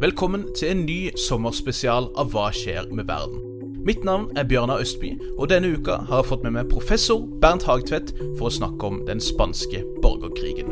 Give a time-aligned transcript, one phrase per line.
[0.00, 3.40] Velkommen til en ny sommerspesial av Hva skjer med verden?
[3.82, 7.66] Mitt navn er Bjørnar Østby, og denne uka har jeg fått med meg professor Bernt
[7.66, 10.70] Hagtvedt for å snakke om den spanske borgerkrigen.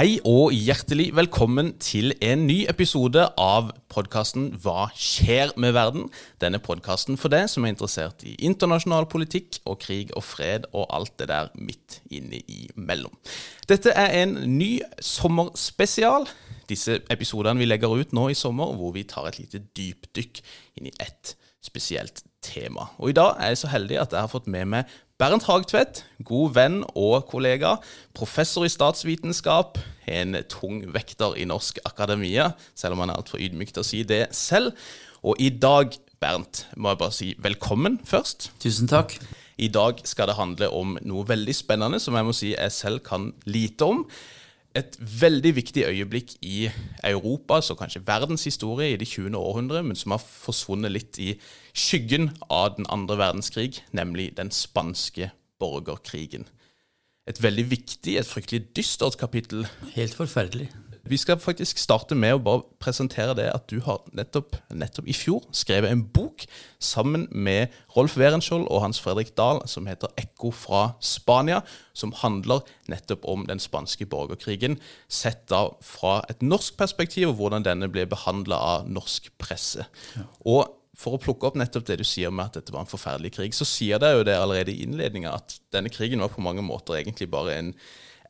[0.00, 6.06] Hei og hjertelig velkommen til en ny episode av podkasten Hva skjer med verden?
[6.40, 10.86] Denne podkasten for deg som er interessert i internasjonal politikk og krig og fred og
[10.96, 13.12] alt det der midt inne imellom.
[13.68, 14.70] Dette er en ny
[15.04, 16.24] sommerspesial.
[16.72, 20.40] Disse episodene vi legger ut nå i sommer, hvor vi tar et lite dypdykk
[20.80, 22.88] inn i ett spesielt tema.
[22.96, 25.98] Og i dag er jeg så heldig at jeg har fått med meg Bernt Hagtvedt,
[26.24, 27.74] god venn og kollega,
[28.16, 29.76] professor i statsvitenskap,
[30.08, 34.00] en tung vekter i norsk akademia, selv om han er altfor ydmyk til å si
[34.08, 34.72] det selv.
[35.20, 35.92] Og i dag,
[36.24, 38.48] Bernt, må jeg bare si velkommen først.
[38.64, 39.18] Tusen takk.
[39.60, 43.04] I dag skal det handle om noe veldig spennende som jeg må si jeg selv
[43.04, 44.06] kan lite om.
[44.78, 46.68] Et veldig viktig øyeblikk i
[47.04, 49.34] Europas og kanskje verdens historie i det 20.
[49.34, 51.32] århundre, men som har forsvunnet litt i
[51.74, 56.46] skyggen av den andre verdenskrig, nemlig den spanske borgerkrigen.
[57.26, 59.66] Et veldig viktig, et fryktelig dystert kapittel.
[59.96, 60.70] Helt forferdelig.
[61.10, 65.14] Vi skal faktisk starte med å bare presentere det at du har nettopp, nettopp i
[65.16, 66.44] fjor skrevet en bok
[66.78, 71.64] sammen med Rolf Werenskiold og Hans Fredrik Dahl som heter 'Ekko fra Spania',
[71.94, 77.64] som handler nettopp om den spanske borgerkrigen, sett da fra et norsk perspektiv, og hvordan
[77.64, 79.86] denne ble behandla av norsk presse.
[80.16, 80.22] Ja.
[80.46, 83.32] Og for å plukke opp nettopp det du sier med at dette var en forferdelig
[83.32, 86.62] krig, så sier det jo det allerede i innledninga at denne krigen var på mange
[86.62, 87.74] måter egentlig bare en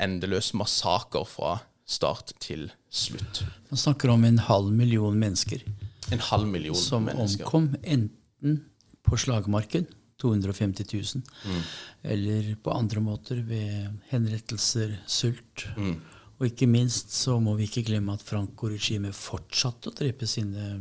[0.00, 1.58] endeløs massaker fra
[1.90, 3.42] start til slutt.
[3.70, 5.64] Man snakker om en halv million mennesker
[6.10, 7.44] en halv million som mennesker.
[7.44, 8.60] omkom enten
[9.02, 9.86] på slagmarken,
[10.20, 11.60] 250 000, mm.
[12.02, 15.66] eller på andre måter ved henrettelser, sult.
[15.76, 16.00] Mm.
[16.40, 20.72] Og ikke minst så må vi ikke glemme at Franco-regimet fortsatte å drepe sine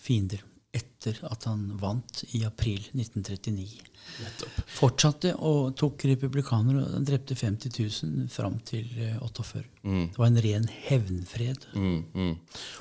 [0.00, 3.91] fiender etter at han vant i april 1939.
[4.22, 4.58] Nettopp.
[4.72, 7.72] Fortsatte og tok republikanere og drepte 50
[8.04, 8.88] 000 fram til
[9.22, 9.62] 48.
[9.62, 10.04] Eh, mm.
[10.12, 11.66] Det var en ren hevnfred.
[11.74, 12.34] Mm, mm.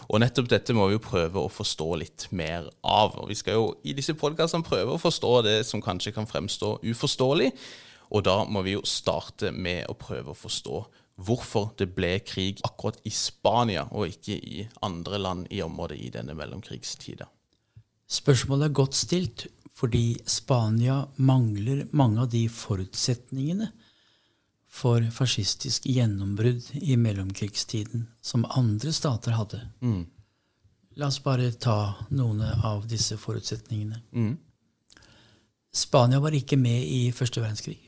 [0.09, 3.17] Og nettopp dette må vi jo prøve å forstå litt mer av.
[3.21, 6.77] Og vi skal jo i disse podkastene prøve å forstå det som kanskje kan fremstå
[6.91, 7.51] uforståelig.
[8.11, 10.83] Og da må vi jo starte med å prøve å forstå
[11.21, 16.09] hvorfor det ble krig akkurat i Spania, og ikke i andre land i området i
[16.13, 17.27] denne mellomkrigstida.
[18.11, 19.45] Spørsmålet er godt stilt,
[19.81, 23.72] fordi Spania mangler mange av de forutsetningene
[24.69, 29.62] for fascistisk gjennombrudd i mellomkrigstiden som andre stater hadde.
[29.81, 30.06] Mm.
[31.02, 34.02] La oss bare ta noen av disse forutsetningene.
[34.14, 34.36] Mm.
[35.74, 37.80] Spania var ikke med i første verdenskrig.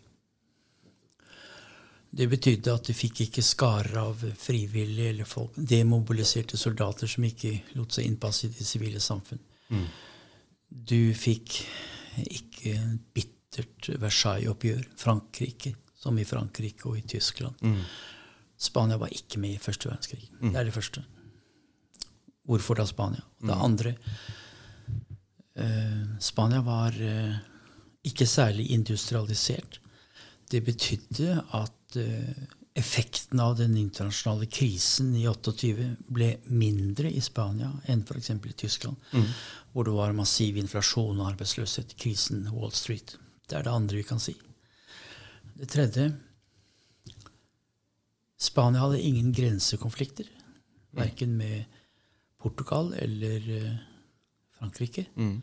[2.09, 7.53] Det betydde at de fikk ikke skarer av frivillige eller folk, demobiliserte soldater som ikke
[7.77, 9.45] lot seg innpasse i det sivile samfunn.
[9.69, 9.85] Mm.
[10.73, 11.59] Du fikk
[12.23, 12.73] ikke
[13.13, 14.87] bittert Versailles-oppgjør.
[14.97, 17.59] Frankrike, som i Frankrike og i Tyskland.
[17.61, 17.83] Mm.
[18.63, 20.29] Spania var ikke med i første verdenskrig.
[20.39, 20.51] Mm.
[20.51, 21.03] Det er det første.
[22.47, 23.23] Hvorfor da Spania?
[23.39, 23.63] Det mm.
[23.69, 23.93] andre
[25.55, 27.37] eh, Spania var eh,
[28.03, 29.79] ikke særlig industrialisert.
[30.51, 35.73] Det betydde at eh, effekten av den internasjonale krisen i 28
[36.09, 38.31] ble mindre i Spania enn f.eks.
[38.33, 39.27] i Tyskland, mm.
[39.73, 41.93] hvor det var massiv inflasjon og arbeidsløshet.
[41.99, 43.15] Krisen Wall Street.
[43.45, 44.33] Det er det andre vi kan si.
[45.53, 46.09] Det tredje
[48.43, 50.27] Spania hadde ingen grensekonflikter.
[50.27, 50.97] Mm.
[50.97, 51.79] Verken med
[52.41, 53.75] Portugal eller uh,
[54.57, 55.05] Frankrike.
[55.15, 55.41] Mm.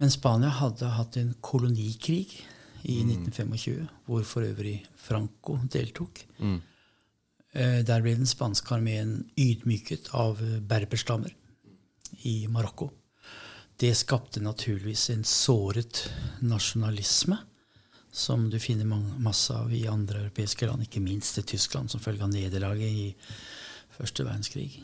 [0.00, 2.40] Men Spania hadde hatt en kolonikrig
[2.82, 3.10] i mm.
[3.10, 6.24] 1925, hvor for øvrig Franco deltok.
[6.38, 6.60] Mm.
[7.52, 11.34] Eh, der ble den spanske armeen ydmyket av berberstammer
[12.28, 12.90] i Marokko.
[13.80, 16.04] Det skapte naturligvis en såret
[16.44, 17.38] nasjonalisme,
[18.12, 18.88] som du finner
[19.22, 23.06] masse av i andre europeiske land, ikke minst i Tyskland, som følge av nederlaget i
[23.94, 24.82] første verdenskrig.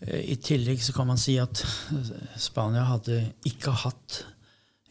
[0.00, 1.62] Eh, I tillegg så kan man si at
[2.40, 4.22] Spania hadde ikke hatt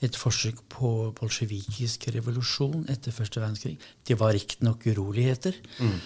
[0.01, 3.77] et forsøk på bolsjevikisk revolusjon etter første verdenskrig.
[4.07, 5.53] Det var riktignok uroligheter.
[5.79, 5.99] Mm.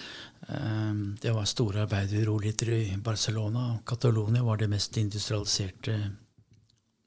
[0.46, 3.78] Um, det var store arbeideruroligheter i Barcelona.
[3.88, 6.10] Catalonia var det mest industrialiserte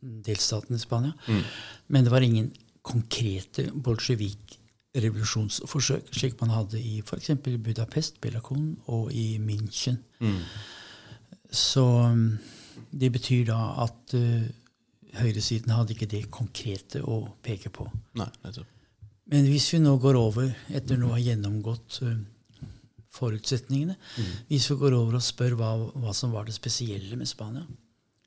[0.01, 1.13] delstaten i Spania.
[1.27, 1.43] Mm.
[1.87, 7.29] Men det var ingen konkrete bolsjevik-revolusjonsforsøk, slik man hadde i f.eks.
[7.43, 9.97] Budapest, Belakon og i München.
[10.19, 10.43] Mm.
[11.51, 12.37] Så um,
[12.91, 14.43] det betyr da at uh,
[15.21, 17.87] høyresiden hadde ikke det konkrete å peke på.
[18.19, 18.75] Nei, nettopp.
[19.29, 22.15] Men hvis vi nå går over, etter nå å ha gjennomgått uh,
[23.13, 23.93] forutsetningene
[24.49, 25.69] Hvis vi går over og spør hva,
[26.01, 27.65] hva som var det spesielle med Spania,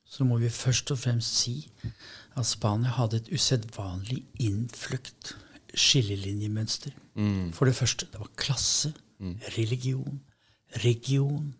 [0.06, 1.56] så må vi først og fremst si
[2.36, 5.32] at Spania hadde et usedvanlig innfløkt
[5.72, 6.92] skillelinjemønster.
[7.56, 8.92] For det første, det var klasse,
[9.56, 10.20] religion,
[10.84, 11.54] region.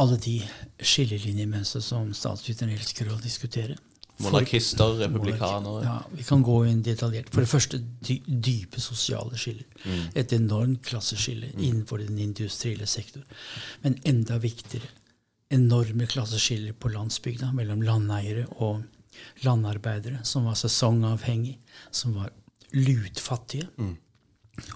[0.00, 0.38] Alle de
[0.80, 3.76] skillelinjemønstre som statsviteren elsker å diskutere.
[4.20, 5.84] Monarkister, republikanere.
[5.84, 7.30] Ja, Vi kan gå inn detaljert.
[7.32, 7.80] For det første
[8.26, 9.66] dype sosiale skiller.
[10.14, 13.22] Et enormt klasseskille innenfor den industrielle sektor.
[13.82, 14.88] Men enda viktigere
[15.50, 18.84] enorme klasseskiller på landsbygda mellom landeiere og
[19.44, 21.56] landarbeidere, som var sesongavhengig,
[21.90, 22.30] som var
[22.72, 23.66] lutfattige.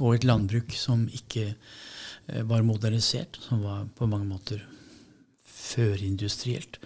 [0.01, 4.63] Og et landbruk som ikke eh, var modernisert, som var på mange måter
[5.65, 6.79] førindustrielt,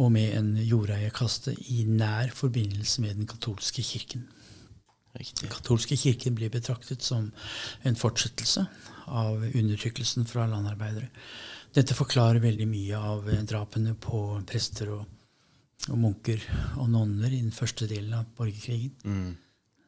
[0.00, 4.28] og med en jordeierkaste i nær forbindelse med den katolske kirken.
[5.14, 5.44] Riktig.
[5.44, 7.28] Den katolske kirken ble betraktet som
[7.86, 8.64] en fortsettelse
[9.06, 11.10] av undertrykkelsen fra landarbeidere.
[11.74, 15.06] Dette forklarer veldig mye av drapene på prester og,
[15.90, 16.42] og munker
[16.80, 18.94] og nonner i den første delen av borgerkrigen.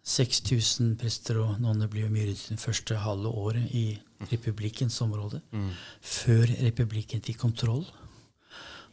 [0.06, 3.87] 6000 prester og nonner ble myrdet det første halve året i
[4.31, 5.41] republikkens område.
[6.03, 7.82] Før republikken fikk kontroll,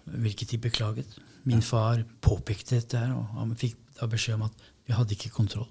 [0.05, 1.17] hvilket de beklaget.
[1.43, 5.31] Min far påpekte dette, her, og han fikk da beskjed om at vi hadde ikke
[5.31, 5.67] kontroll.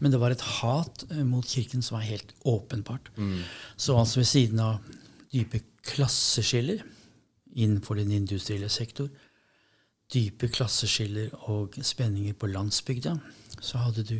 [0.00, 3.10] Men det var et hat eh, mot kirken som var helt åpenbart.
[3.76, 4.80] Så altså ved siden av
[5.32, 6.82] dype klasseskiller
[7.56, 9.08] innenfor den industrielle sektor,
[10.12, 13.14] dype klasseskiller og spenninger på landsbygda,
[13.60, 14.16] så hadde du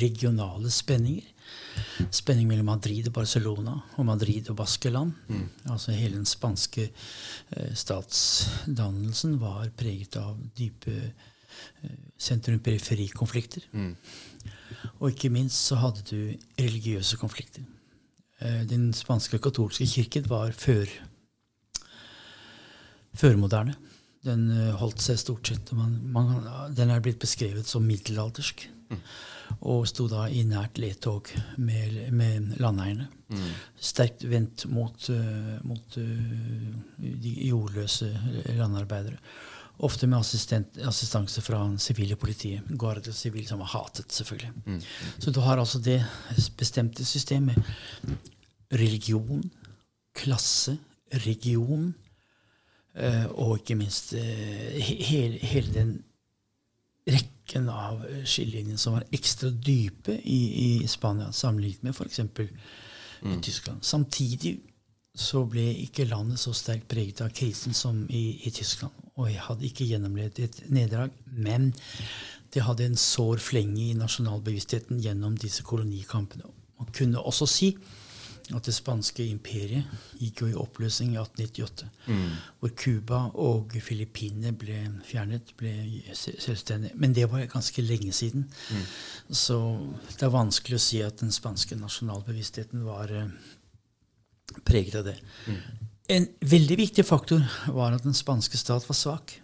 [0.00, 1.26] regionale spenninger.
[2.10, 5.12] Spenning mellom Madrid og Barcelona og Madrid og Baskeland.
[5.70, 13.66] Altså hele den spanske eh, statsdannelsen var preget av dype eh, sentrum-periferi-konflikter.
[15.00, 17.62] Og ikke minst så hadde du religiøse konflikter.
[18.40, 20.86] Eh, Den spanske katolske kirken var før
[23.16, 23.74] førmoderne.
[24.26, 26.32] Den eh, holdt seg stort sett man, man,
[26.74, 28.68] Den er blitt beskrevet som middelaldersk.
[29.66, 31.30] Og sto da i nært ledtog
[31.62, 33.08] med, med landeierne.
[33.78, 38.10] Sterkt vendt mot, eh, mot eh, de jordløse
[38.56, 39.20] landarbeidere.
[39.86, 42.64] Ofte med assistent, assistanse fra sivile politiet.
[42.80, 44.80] Guardia sivil, som var hatet, selvfølgelig.
[45.20, 45.98] Så du har altså det
[46.56, 47.58] bestemte systemet.
[48.72, 49.44] Religion,
[50.16, 50.78] klasse,
[51.26, 51.90] region,
[53.36, 55.96] og ikke minst eh, hele, hele den
[57.06, 60.40] rekken av eh, skillelinjer som var ekstra dype i,
[60.82, 62.20] i Spania sammenlignet med f.eks.
[63.22, 63.40] Mm.
[63.42, 63.84] Tyskland.
[63.84, 64.56] Samtidig
[65.16, 68.92] så ble ikke landet så sterkt preget av krisen som i, i Tyskland.
[69.16, 71.70] Og jeg hadde ikke gjennomlevd et nederlag, men
[72.52, 76.44] det hadde en sår flenge i nasjonalbevisstheten gjennom disse kolonikampene.
[76.76, 77.70] Man kunne også si
[78.54, 79.88] at det spanske imperiet
[80.20, 81.88] gikk jo i oppløsning i 1898.
[82.60, 84.76] Hvor Cuba og Filippinene ble
[85.08, 85.72] fjernet, ble
[86.14, 86.94] se- selvstendige.
[86.94, 88.46] Men det var ganske lenge siden.
[89.30, 89.58] Så
[90.12, 93.26] det er vanskelig å si at den spanske nasjonalbevisstheten var eh,
[94.64, 95.16] preget av det.
[96.08, 97.42] En veldig viktig faktor
[97.74, 99.40] var at den spanske stat var svak.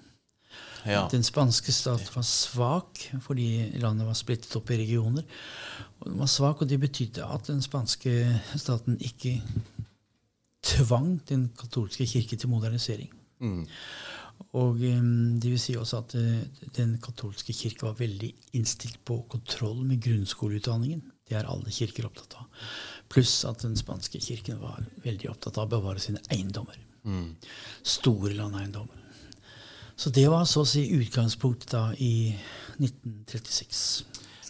[0.86, 1.04] Ja.
[1.10, 5.26] Den spanske stat var svak fordi landet var splittet opp i regioner.
[6.02, 8.12] Og den var svak, og det betydde at den spanske
[8.58, 9.36] staten ikke
[10.62, 13.12] tvang den katolske kirke til modernisering.
[14.58, 19.20] Og um, det vil si også at uh, den katolske kirke var veldig innstilt på
[19.30, 21.02] kontroll med grunnskoleutdanningen.
[21.28, 22.66] Det er alle kirker opptatt av.
[23.12, 26.78] Pluss at den spanske kirken var veldig opptatt av å bevare sine eiendommer.
[27.82, 28.98] Store landeiendommer.
[29.96, 32.32] Så det var så å si utgangspunktet da i
[32.80, 33.82] 1936.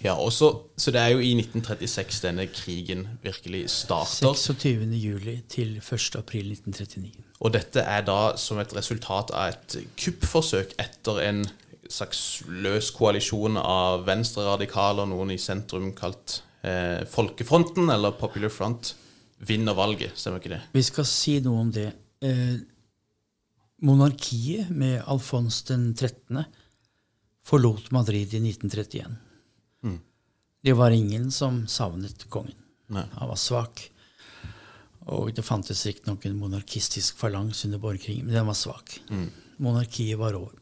[0.03, 4.33] ja også, så det er jo i 1936 denne krigen virkelig starter.
[4.35, 4.87] 26.
[4.99, 6.17] juli til 1.
[6.19, 7.13] april 1939.
[7.43, 11.45] Og dette er da som et resultat av et kuppforsøk etter en
[11.93, 18.95] slags løs koalisjon av venstreradikaler, noen i sentrum kalt eh, Folkefronten, eller Popular Front,
[19.43, 20.15] vinner valget.
[20.19, 20.63] Stemmer ikke det?
[20.75, 21.91] Vi skal si noe om det.
[22.23, 22.57] Eh,
[23.83, 26.45] monarkiet med Alfons den 13.
[27.43, 29.19] forlot Madrid i 1931.
[30.63, 32.59] Det var ingen som savnet kongen.
[32.93, 33.05] Nei.
[33.19, 33.89] Han var svak.
[35.11, 39.01] Og det fantes riktignok en monarkistisk falangs under borgerkrigen, men den var svak.
[39.63, 40.59] Monarkiet var over.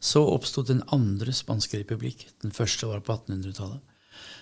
[0.00, 2.24] Så oppsto den andre spanske republikk.
[2.40, 3.80] Den første var på 1800-tallet.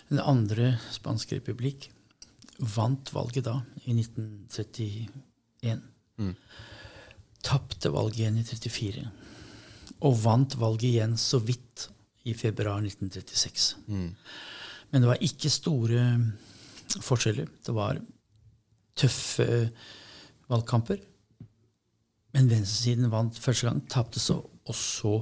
[0.09, 1.91] Den andre spanske republikk
[2.59, 5.83] vant valget da, i 1931.
[6.19, 6.35] Mm.
[7.43, 9.05] Tapte valget igjen i 1934.
[10.07, 11.89] Og vant valget igjen så vidt
[12.29, 13.75] i februar 1936.
[13.91, 14.15] Mm.
[14.91, 16.05] Men det var ikke store
[17.05, 17.49] forskjeller.
[17.67, 18.01] Det var
[18.99, 19.49] tøffe
[20.49, 21.01] valgkamper.
[22.37, 25.15] Men venstresiden vant første gang, tapte så også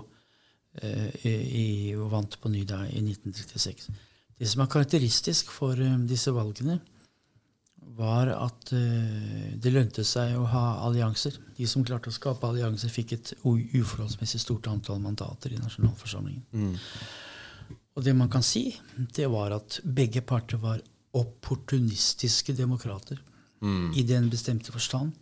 [0.82, 3.88] eh, i, vant på ny da i 1936.
[4.36, 6.80] Det som er karakteristisk for eh, disse valgene,
[7.96, 11.38] var at eh, det lønte seg å ha allianser.
[11.56, 16.44] De som klarte å skape allianser, fikk et uforholdsmessig stort antall mandater i nasjonalforsamlingen.
[16.52, 16.74] Mm.
[17.96, 18.68] Og det man kan si,
[19.16, 20.82] det var at begge parter var
[21.16, 23.20] opportunistiske demokrater.
[23.64, 23.92] Mm.
[23.96, 25.14] I den bestemte forstand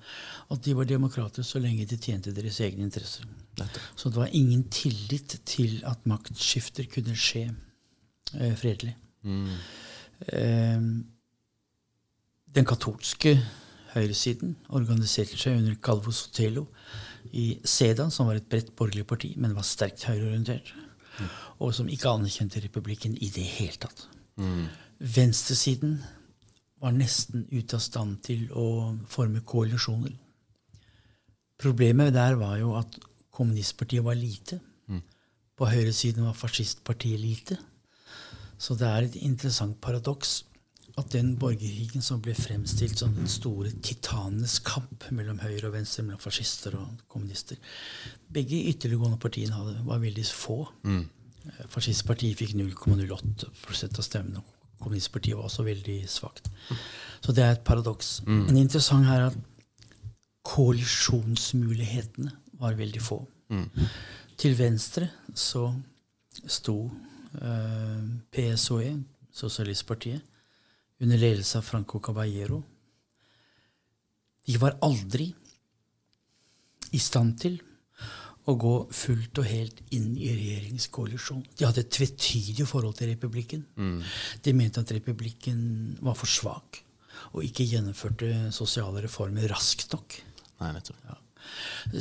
[0.51, 3.27] at de var demokrater så lenge de tjente deres egne interesser.
[3.95, 7.47] Så det var ingen tillit til at maktskifter kunne skje
[8.35, 8.97] eh, fredelig.
[9.23, 9.53] Mm.
[10.35, 10.89] Eh,
[12.55, 13.37] den katolske
[13.95, 16.67] høyresiden organiserte seg under Calvo Sotelo
[17.31, 20.75] i SEDA, som var et bredt borgerlig parti, men var sterkt høyreorientert.
[21.63, 24.07] Og som ikke anerkjente republikken i det hele tatt.
[24.41, 24.67] Mm.
[24.99, 25.99] Venstresiden
[26.83, 30.15] var nesten ute av stand til å forme koalisjoner.
[31.61, 32.99] Problemet der var jo at
[33.35, 34.59] kommunistpartiet var lite.
[34.91, 35.03] Mm.
[35.57, 37.59] På høyresiden var fascistpartiet lite.
[38.59, 40.43] Så det er et interessant paradoks
[40.95, 46.05] at den borgerkrigen som ble fremstilt som den store titanenes kamp mellom høyre og venstre,
[46.07, 47.59] mellom fascister og kommunister
[48.35, 50.61] Begge ytterliggående partiene hadde, var veldig få.
[50.87, 51.05] Mm.
[51.71, 54.43] Fascistpartiet fikk 0,08% av stemmene.
[54.83, 56.51] Kommunistpartiet var også veldig svakt.
[57.23, 58.23] Så det er et paradoks.
[58.27, 58.49] Mm.
[58.49, 59.39] En interessant her er at
[60.45, 63.21] koalisjonsmulighetene var veldig få.
[63.55, 63.69] Mm.
[64.41, 65.69] Til venstre så
[66.51, 66.79] sto
[67.39, 68.03] eh,
[68.35, 68.93] PSOE,
[69.35, 70.23] Sosialistpartiet,
[71.03, 72.63] under ledelse av Franco Caballero.
[74.45, 75.31] De var aldri
[76.95, 77.59] i stand til
[78.45, 81.47] å gå fullt og helt inn i regjeringskoalisjonen.
[81.57, 83.65] De hadde et tvetydig forhold til republikken.
[83.81, 84.03] Mm.
[84.45, 85.63] De mente at republikken
[86.05, 86.83] var for svak
[87.33, 90.19] og ikke gjennomførte sosiale reformer raskt nok.
[90.61, 90.75] Nei.
[91.09, 91.17] Ja.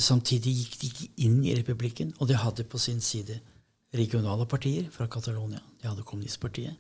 [0.01, 3.39] Samtidig gikk de ikke inn i republikken, og de hadde på sin side
[3.93, 5.62] regionale partier fra Catalonia.
[5.81, 6.75] De hadde kommunistpartiet.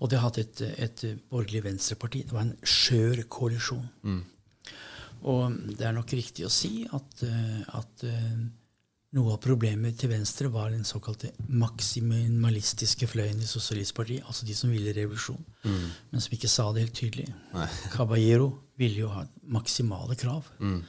[0.00, 2.24] Og de hadde et, et borgerlig venstreparti.
[2.28, 3.86] Det var en skjør koalisjon.
[4.04, 4.22] Mm.
[5.30, 8.40] Og det er nok riktig å si at, eh, at eh,
[9.16, 14.72] noe av problemet til venstre var den såkalte maksimalistiske fløyen i Sosialistpartiet, altså de som
[14.72, 15.88] ville revolusjon, mm.
[16.12, 17.26] men som ikke sa det helt tydelig.
[17.92, 20.48] Caballero ville jo ha maksimale krav.
[20.62, 20.80] Mm.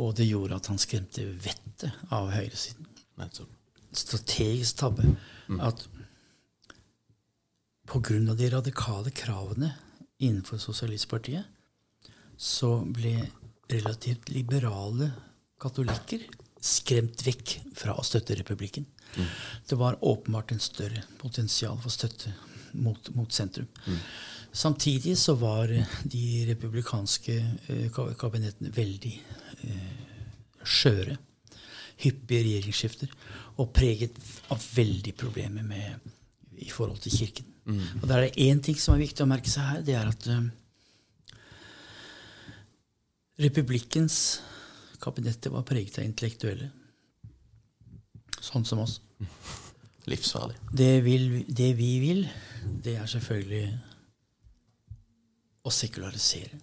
[0.00, 2.86] Og det gjorde at han skremte vettet av høyresiden.
[3.92, 5.16] Strategisk tabbe.
[5.60, 5.86] At
[7.90, 8.34] pga.
[8.34, 9.72] de radikale kravene
[10.18, 11.44] innenfor Sosialistpartiet
[12.36, 13.16] så ble
[13.70, 15.10] relativt liberale
[15.60, 16.22] katolikker
[16.60, 18.86] skremt vekk fra å støtte republikken.
[19.16, 19.26] Mm.
[19.68, 22.32] Det var åpenbart en større potensial for støtte
[22.72, 23.68] mot, mot sentrum.
[23.86, 23.98] Mm.
[24.52, 25.70] Samtidig så var
[26.02, 27.36] de republikanske
[27.70, 29.12] eh, kabinettene veldig
[29.66, 29.90] eh,
[30.64, 31.16] skjøre.
[32.00, 33.12] Hyppige regjeringsskifter.
[33.60, 34.16] Og preget
[34.52, 36.10] av veldig problemer med,
[36.60, 37.48] i forhold til Kirken.
[37.64, 37.82] Mm.
[38.02, 39.82] Og der er det én ting som er viktig å merke seg her.
[39.86, 40.40] Det er at uh,
[43.40, 44.40] republikkens
[45.00, 46.70] kabinetter var preget av intellektuelle.
[48.40, 48.98] Sånn som oss.
[50.10, 50.56] Livsfarlig.
[50.72, 52.24] Det, vil, det, vi vil,
[52.84, 53.66] det er selvfølgelig
[55.60, 56.56] å sekularisere.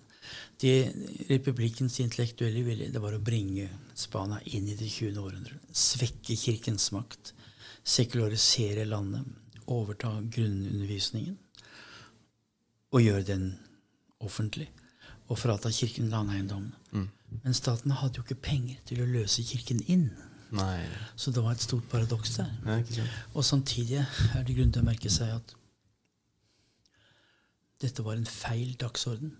[0.58, 0.94] Det
[1.30, 5.20] republikkens intellektuelle ville, det var å bringe Spania inn i det 20.
[5.22, 5.60] århundre.
[5.70, 7.34] Svekke kirkens makt.
[7.86, 9.28] Sekularisere landet.
[9.70, 11.38] Overta grunnundervisningen.
[12.96, 13.52] Og gjøre den
[14.24, 14.72] offentlig.
[15.28, 16.74] Og frata kirken landeiendommene.
[16.96, 17.08] Mm.
[17.44, 20.10] Men staten hadde jo ikke penger til å løse kirken inn.
[20.56, 20.80] Nei.
[21.20, 22.52] Så det var et stort paradoks der.
[22.64, 22.80] Nei,
[23.34, 25.54] og samtidig er det grunn til å merke seg at
[27.84, 29.36] dette var en feil dagsorden.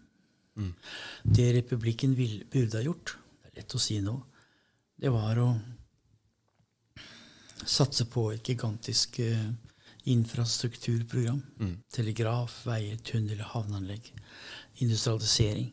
[0.58, 0.74] Mm.
[1.38, 4.18] Det republikken vil, burde ha gjort, det er lett å si nå,
[4.98, 5.52] det var å
[7.68, 9.50] satse på et gigantisk uh,
[10.10, 11.40] infrastrukturprogram.
[11.62, 11.74] Mm.
[11.94, 14.12] Telegraf, veier, tunnel, havneanlegg.
[14.84, 15.72] Industrialisering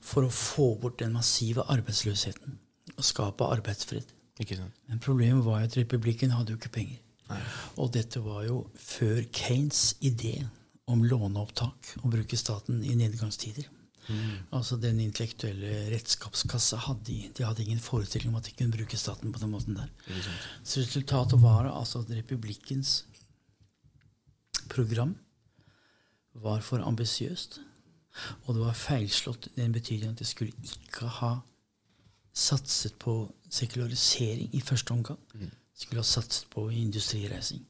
[0.00, 2.58] for å få bort den massive arbeidsløsheten
[2.94, 4.14] og skape arbeidsfred.
[4.38, 7.00] Men problemet var at republikken hadde jo ikke penger.
[7.28, 7.40] Nei.
[7.82, 10.38] Og dette var jo før Kanes idé
[10.88, 13.66] om låneopptak og bruke staten i nedgangstider.
[14.08, 14.48] Mm.
[14.56, 18.96] Altså Den intellektuelle redskapskassa hadde de, de hadde ingen forestilling om at de kunne bruke
[18.96, 19.88] staten på den måten der.
[20.64, 23.04] Så resultatet var altså at republikkens
[24.68, 25.16] program
[26.34, 27.60] var for ambisiøst.
[28.46, 31.36] Og det var feilslått i den betydning at det skulle ikke ha
[32.34, 35.18] satset på sekularisering i første omgang.
[35.34, 37.64] De Skulle ha satset på industrireising.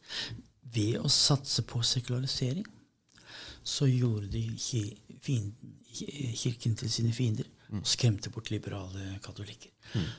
[0.62, 2.66] Ved å satse på sekularisering
[3.68, 4.42] så gjorde de
[6.38, 9.70] kirken til sine fiender og skremte bort liberale katolikker.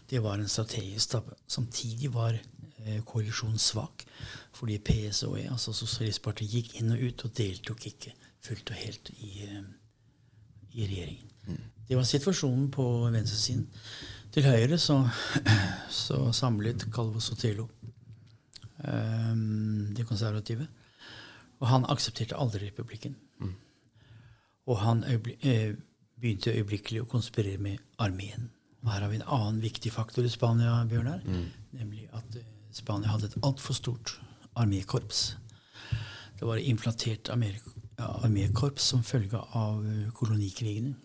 [0.09, 1.35] Det var en strategisk tabbe.
[1.47, 4.05] Samtidig var eh, koalisjonen svak,
[4.53, 8.13] fordi PSOE, altså Sosialistpartiet, gikk inn og ut og deltok ikke
[8.45, 9.63] fullt og helt i, eh,
[10.73, 11.29] i regjeringen.
[11.89, 13.65] Det var situasjonen på venstresiden.
[14.31, 14.99] Til høyre så,
[16.03, 17.65] så samlet Calvo Sotelo
[18.85, 20.67] um, de konservative.
[21.59, 23.17] Og han aksepterte aldri republikken.
[23.39, 23.55] Mm.
[24.69, 25.75] Og han eh,
[26.19, 28.49] begynte øyeblikkelig å konspirere med armeen.
[28.83, 31.45] Og her har vi en annen viktig faktor i Spania, Bjørnar, mm.
[31.81, 34.15] nemlig at uh, Spania hadde et altfor stort
[34.55, 35.33] armékorps.
[36.39, 40.95] Det var inflatert armékorps som følge av uh, kolonikrigene.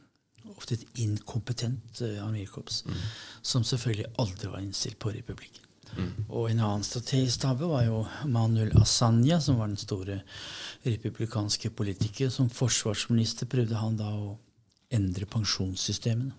[0.54, 2.99] Ofte et inkompetent armékorps, mm.
[3.42, 5.64] som selvfølgelig aldri var innstilt på republikken.
[5.96, 6.10] Mm.
[6.28, 10.20] Og en annen strategisk var jo Manuel Asanya, som var den store
[10.84, 12.30] republikanske politiker.
[12.30, 14.36] Som forsvarsminister prøvde han da å
[14.94, 16.32] endre pensjonssystemene.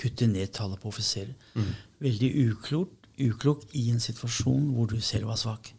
[0.00, 1.34] Kutte ned tallet på offiserer.
[1.54, 1.72] Mm.
[2.02, 5.70] Veldig uklokt, uklok i en situasjon hvor du selv var svak.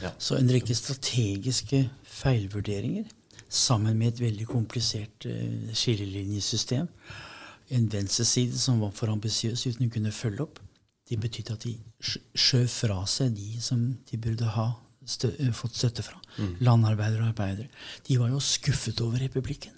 [0.00, 0.14] Ja.
[0.18, 3.04] Så en rekke strategiske feilvurderinger
[3.50, 6.88] sammen med et veldig komplisert uh, skillelinjesystem.
[7.70, 10.60] En venstreside som var for ambisiøs uten å kunne følge opp.
[11.10, 11.74] De betydde at de
[12.38, 14.68] skjøv fra seg de som de burde ha
[15.10, 16.20] stø eh, fått støtte fra.
[16.38, 16.56] Mm.
[16.66, 17.68] Landarbeidere og arbeidere.
[18.06, 19.74] De var jo skuffet over republikken.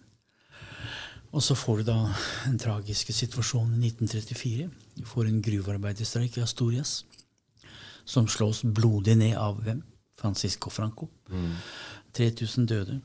[1.33, 1.97] Og så får du da
[2.45, 4.69] den tragiske situasjonen i 1934.
[5.01, 6.99] Du får en gruvearbeiderstreik i Astorias
[8.05, 9.81] som slås blodig ned av hvem?
[10.19, 11.09] Francisco Franco.
[11.31, 11.55] Mm.
[12.15, 12.99] 3000 døde.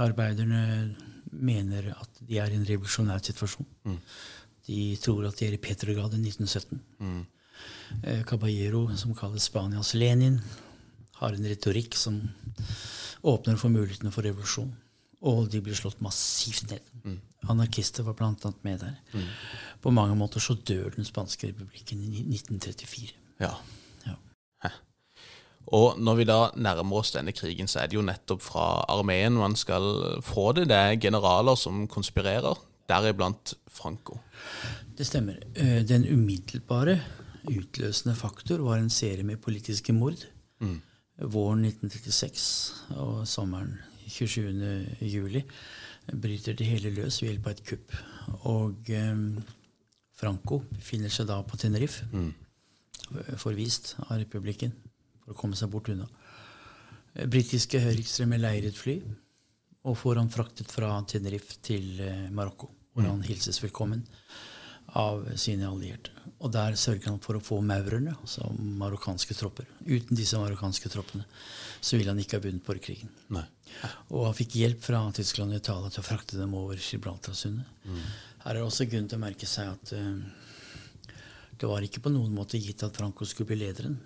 [0.00, 0.94] Arbeiderne
[1.30, 3.66] mener at de er i en revolusjonær situasjon.
[3.84, 3.98] Mm.
[4.66, 6.80] De tror at de er i Petrograd i 1917.
[6.98, 7.20] Mm.
[8.02, 10.40] Eh, Caballero, som kalles Spanias Lenin,
[11.20, 12.18] har en retorikk som
[13.26, 14.74] åpner for mulighetene for revolusjon.
[15.26, 16.90] Og de blir slått massivt ned.
[17.04, 17.20] Mm.
[17.52, 18.52] Anarkister var bl.a.
[18.66, 18.98] med der.
[19.14, 19.30] Mm.
[19.82, 23.14] På mange måter så dør den spanske republikken i 1934.
[23.40, 23.54] Ja.
[24.06, 24.16] ja.
[25.74, 29.38] Og når vi da nærmer oss denne krigen, så er det jo nettopp fra armeen
[29.38, 30.68] man skal få det.
[30.70, 34.18] Det er generaler som konspirerer, deriblant Franco.
[34.96, 35.40] Det stemmer.
[35.54, 37.00] Eh, den umiddelbare
[37.46, 40.26] utløsende faktor var en serie med politiske mord.
[40.60, 40.80] Mm.
[41.32, 44.86] Våren 1936 og sommeren 27.
[45.00, 45.42] juli
[46.12, 47.94] bryter det hele løs ved hjelp av et kupp.
[48.50, 49.14] Og eh,
[50.16, 52.32] Franco befinner seg da på Tenerife, mm.
[53.36, 54.72] forvist av republikken
[55.24, 56.06] for å komme seg bort unna.
[57.16, 59.00] Britiske høyreekstreme leier et fly
[59.86, 64.06] og får han fraktet fra Tenerife til eh, Marokko, hvor han hilses velkommen
[64.96, 66.12] av sine allierte.
[66.40, 69.68] Og der sørger han for å få maurerne, altså marokkanske tropper.
[69.84, 71.26] Uten disse marokkanske troppene
[71.80, 73.12] så ville han ikke ha vunnet borgerkrigen.
[74.08, 77.68] Og han fikk hjelp fra Tyskland og Italia til å frakte dem over Gibraltarsundet.
[77.84, 78.02] Mm.
[78.46, 81.16] Her er det også grunn til å merke seg at uh,
[81.60, 83.98] det var ikke på noen måte gitt at Franco skulle bli lederen.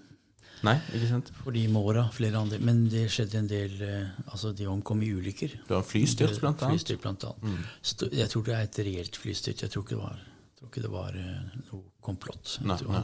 [0.66, 1.30] Nei, ikke sant?
[1.40, 5.54] Fordi Mora, flere andre Men det skjedde en del uh, altså De omkom i ulykker.
[5.68, 6.76] Det var flystyrt, blant annet?
[6.76, 7.46] Flystyrt, blant annet.
[7.46, 8.10] Mm.
[8.18, 9.64] Jeg tror det er et reelt flystyrt.
[9.64, 10.20] Jeg tror ikke det var
[10.60, 12.58] tror ikke det var uh, noe komplott.
[12.68, 13.02] Nei, nei.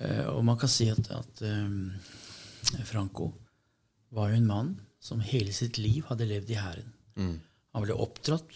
[0.00, 1.90] Uh, og man kan si at, at um,
[2.88, 3.32] Franco
[4.16, 4.70] var jo en mann
[5.04, 6.94] som hele sitt liv hadde levd i hæren.
[7.20, 7.36] Mm.
[7.76, 8.54] Han ble oppdratt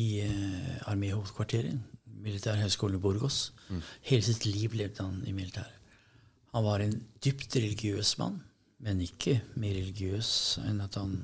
[0.00, 1.90] i uh, arméhovedkvarteret,
[2.24, 3.50] Militærhøgskolen i Burgos.
[3.68, 3.82] Mm.
[4.08, 5.73] Hele sitt liv levde han i militæret.
[6.54, 8.38] Han var en dypt religiøs mann,
[8.84, 10.30] men ikke mer religiøs
[10.68, 11.18] enn at han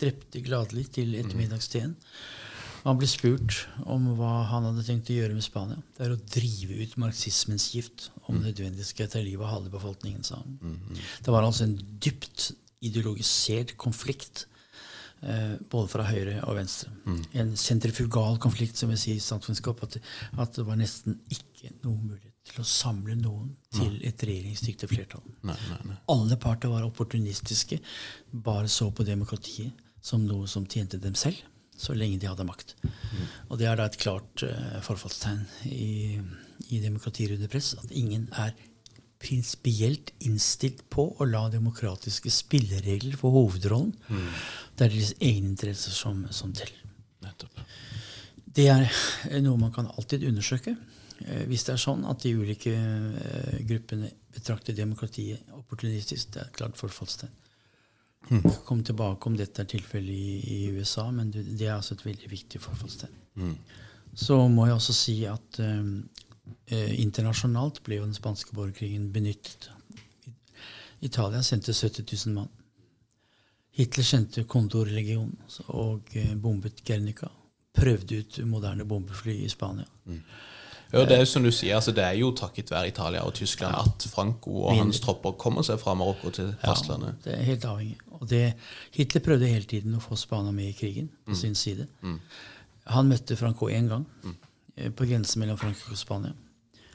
[0.00, 1.94] drepte gladelig til ettermiddagsteen.
[1.94, 2.54] Mm.
[2.84, 5.78] Han ble spurt om hva han hadde tenkt å gjøre med Spania.
[5.96, 8.10] Det er å drive ut marxismens gift.
[8.26, 8.42] Om mm.
[8.44, 10.58] nødvendig skal ta livet av halve befolkningen, sa han.
[10.60, 10.98] Mm, mm.
[11.24, 12.50] Det var altså en dypt
[12.84, 14.44] ideologisert konflikt.
[15.24, 16.92] Eh, både fra høyre og venstre.
[17.08, 17.22] Mm.
[17.40, 19.96] En sentrifugal konflikt, som jeg sier i samfunnskap, At,
[20.36, 25.24] at, det var nesten ikke noe mulighet til å samle noen til et regjeringsdyktig flertall.
[25.48, 25.96] Nei, nei, nei.
[26.12, 27.80] Alle parter var opportunistiske,
[28.32, 29.72] bare så på demokratiet
[30.04, 31.40] som noe som tjente dem selv
[31.74, 32.76] så lenge de hadde makt.
[32.84, 33.24] Mm.
[33.50, 36.20] Og det er da et klart uh, forfallstegn i,
[36.70, 38.54] i demokratiet under press at ingen er
[39.24, 43.94] prinsipielt innstilt på å la demokratiske spilleregler få hovedrollen.
[44.06, 44.32] Mm.
[44.76, 46.80] Det er deres egeninteresser som, som teller.
[48.54, 48.84] Det er
[49.42, 50.76] noe man kan alltid undersøke.
[51.22, 56.50] Eh, hvis det er sånn at de ulike eh, gruppene betrakter demokratiet opportunistisk, det er
[56.50, 57.40] et klart forfallstegn.
[58.30, 58.44] Mm.
[58.64, 62.30] Kom tilbake om dette er tilfellet i, i USA, men det, er altså et veldig
[62.30, 63.12] viktig forfallssted.
[64.14, 65.86] Så må jeg også si at eh,
[66.72, 69.70] eh, internasjonalt ble jo den spanske borgerkrigen benyttet.
[71.04, 72.52] Italia sendte 70 000 mann.
[73.74, 75.34] Hitler sendte Condor-legionen
[75.74, 77.28] og eh, bombet Guernica.
[77.74, 79.88] Prøvde ut moderne bombefly i Spania.
[80.92, 83.34] Ja, det er jo som du sier, altså det er jo takket være Italia og
[83.34, 87.16] Tyskland at Franco og hans tropper kommer seg fra Marokko til fastlandet.
[87.24, 87.98] Ja, Det er helt avhengig.
[88.20, 88.44] Og det,
[88.94, 91.88] Hitler prøvde hele tiden å få Spania med i krigen på sin side.
[92.94, 94.36] Han møtte Franco én gang mm.
[94.94, 96.34] på grensen mellom Frankrike og Spania.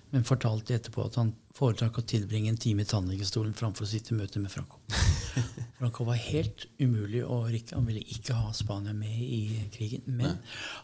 [0.10, 4.16] Men fortalte etterpå at han foretrakk å tilbringe en time i tannlegestolen framfor å sitte
[4.16, 4.80] i møte med Franco.
[5.78, 7.76] Franco var helt umulig å rikke.
[7.78, 10.08] Han ville ikke ha Spania med i krigen.
[10.08, 10.40] Men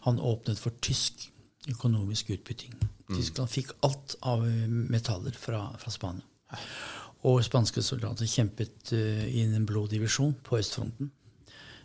[0.06, 1.26] han åpnet for tysk
[1.72, 2.74] økonomisk utbytting.
[3.10, 6.26] Tyskland fikk alt av metaller fra, fra Spania.
[7.26, 11.10] Og spanske soldater kjempet uh, i en blå divisjon på østfronten.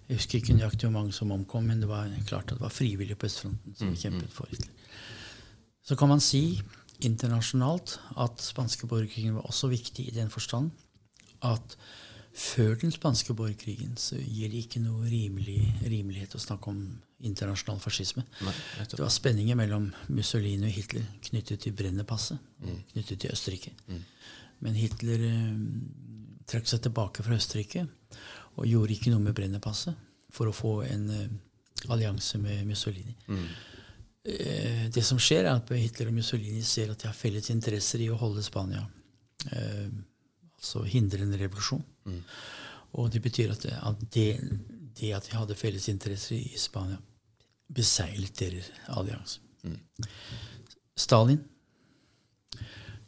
[0.09, 2.73] Jeg husker ikke nøyaktig hvor mange som omkom, men det var klart at det var
[2.73, 4.73] frivillige på østfronten som kjempet for Hitler.
[5.87, 6.59] Så kan man si
[7.01, 10.69] internasjonalt at spanske borgerkrigen var også viktig i den forstand
[11.47, 11.77] at
[12.33, 16.81] før den spanske borgerkrigen så gir det ikke noe rimelig, rimelighet å snakke om
[17.21, 18.23] internasjonal fascisme.
[18.41, 18.53] Nei,
[18.89, 22.77] det var spenninger mellom Mussolini og Hitler knyttet til Brennepasset, Mm.
[22.93, 23.71] knyttet til Østerrike.
[24.61, 25.55] Men Hitler eh,
[26.47, 27.87] trakk seg tilbake fra Østerrike
[28.57, 29.95] og gjorde ikke noe med Brennepasset
[30.31, 31.27] for å få en eh,
[31.89, 33.15] allianse med Mussolini.
[34.23, 38.03] Eh, det som skjer, er at Hitler og Mussolini ser at de har felles interesser
[38.05, 38.85] i å holde Spania
[39.51, 39.89] eh,
[40.61, 41.81] Altså hindre en revolusjon.
[42.93, 44.27] Og det betyr at, at det,
[44.99, 46.97] det at de hadde felles interesser i Spania,
[47.71, 49.39] beseglet deres allianse.
[50.97, 51.39] Stalin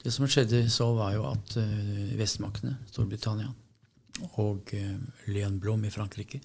[0.03, 3.49] Det som skjedde så, var jo at uh, vestmaktene, Storbritannia
[4.37, 6.39] og uh, Leon Blom i Frankrike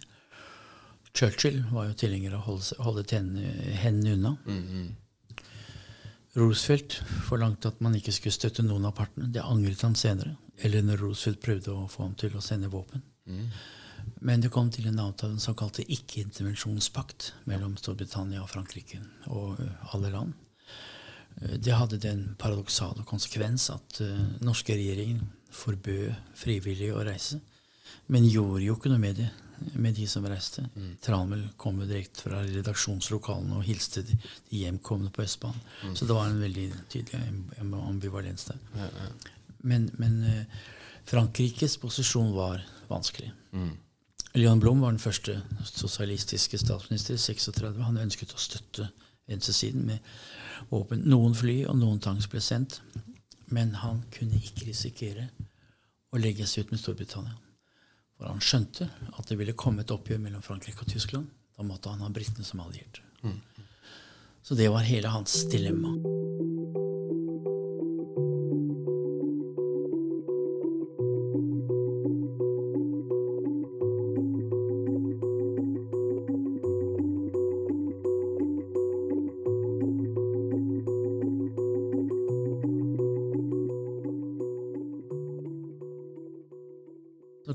[1.14, 4.32] Churchill var jo tilhenger av å holde, holde tennene- hendene unna.
[6.38, 9.30] Roosevelt forlangte at man ikke skulle støtte noen av partene.
[9.32, 10.36] Det angret han senere.
[10.62, 13.02] Eller når Roosevelt prøvde å få ham til å sende våpen.
[14.24, 19.60] Men det kom til en avtale, en kalte ikke-intervensjonspakt mellom Storbritannia og Frankrike og
[19.92, 20.32] alle land.
[21.42, 27.40] Eh, Det hadde den paradoksale konsekvens at uh, norske regjeringen forbød frivillige å reise,
[28.06, 29.28] men gjorde jo ikke noe med det
[29.74, 30.62] med de som reiste.
[31.02, 34.14] Tranmæl kom jo direkte fra redaksjonslokalene og hilste de,
[34.54, 35.58] hjemkomne på Østbanen.
[35.98, 37.18] Så det var en veldig tydelig
[37.58, 37.88] ambivalens der.
[37.88, 39.34] ambivalens der.
[39.58, 40.44] Men, men eh,
[41.08, 43.32] Frankrikes posisjon var vanskelig.
[44.34, 47.82] Leon Blom var den første sosialistiske statsminister i 36.
[47.82, 48.90] Han ønsket å støtte
[49.28, 49.98] venstresiden med
[50.70, 52.80] åpen Noen fly og noen tanks ble sendt,
[53.48, 55.28] men han kunne ikke risikere
[56.12, 57.36] å legge seg ut med Storbritannia.
[58.18, 61.28] For han skjønte at det ville komme et oppgjør mellom Frankrike og Tyskland.
[61.54, 63.02] Da måtte han ha britene som allierte.
[64.42, 65.94] Så det var hele hans dilemma.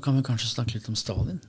[0.04, 1.40] Kan vi kanskje snakke litt om Stalin.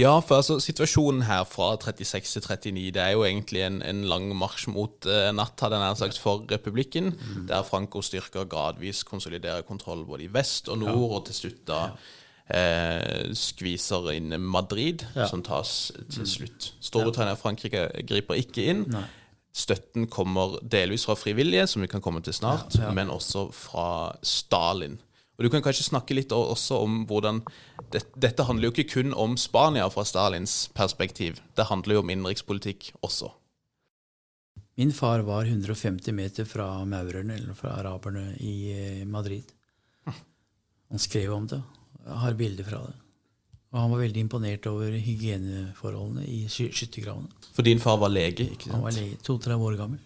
[0.00, 4.02] Ja, for altså, situasjonen her fra 36 til 39 det er jo egentlig en, en
[4.10, 7.12] lang marsj mot uh, natt, hadde jeg nær sagt, for republikken,
[7.48, 11.80] der Frankos styrker gradvis konsoliderer kontroll både i vest og nord, og til slutt da
[12.52, 15.28] eh, skviser inn Madrid, Ja.
[15.30, 16.72] som tas til slutt.
[16.82, 18.84] Storbritannia og Frankrike griper ikke inn.
[18.92, 19.04] Nei.
[19.52, 22.92] Støtten kommer delvis fra frivillige, som vi kan komme til snart, Ja, ja.
[22.96, 24.98] men også fra Stalin.
[25.42, 27.40] Og Du kan kanskje snakke litt også om hvordan
[27.90, 31.40] det, Dette handler jo ikke kun om Spania fra Stalins perspektiv.
[31.58, 33.32] Det handler jo om innenrikspolitikk også.
[34.78, 39.50] Min far var 150 meter fra maurerne, eller fra araberne, i eh, Madrid.
[40.06, 41.58] Han skrev om det.
[42.06, 42.94] Jeg har bilder fra det.
[43.72, 47.28] Og han var veldig imponert over hygieneforholdene i sky- skyttergravene.
[47.56, 48.76] For din far var lege, ikke sant?
[48.78, 50.00] Han var lege, to-tre år gammel.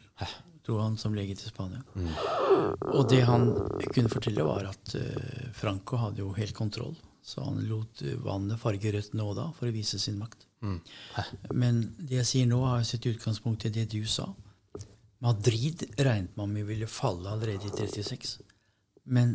[0.66, 1.82] Dro han som lege til Spania.
[2.92, 3.52] Og det han
[3.94, 6.96] kunne fortelle, var at uh, Franco hadde jo helt kontroll.
[7.26, 10.44] Så han lot eh, vannet farge rødt nå og da for å vise sin makt.
[11.50, 14.28] Men det jeg sier nå, har jo sitt utgangspunkt i det du sa.
[15.26, 18.36] Madrid regnet man med ville falle allerede i 36.
[19.10, 19.34] Men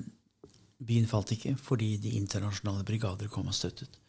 [0.87, 3.99] byen falt ikke fordi de internasjonale brigader kom og støttet.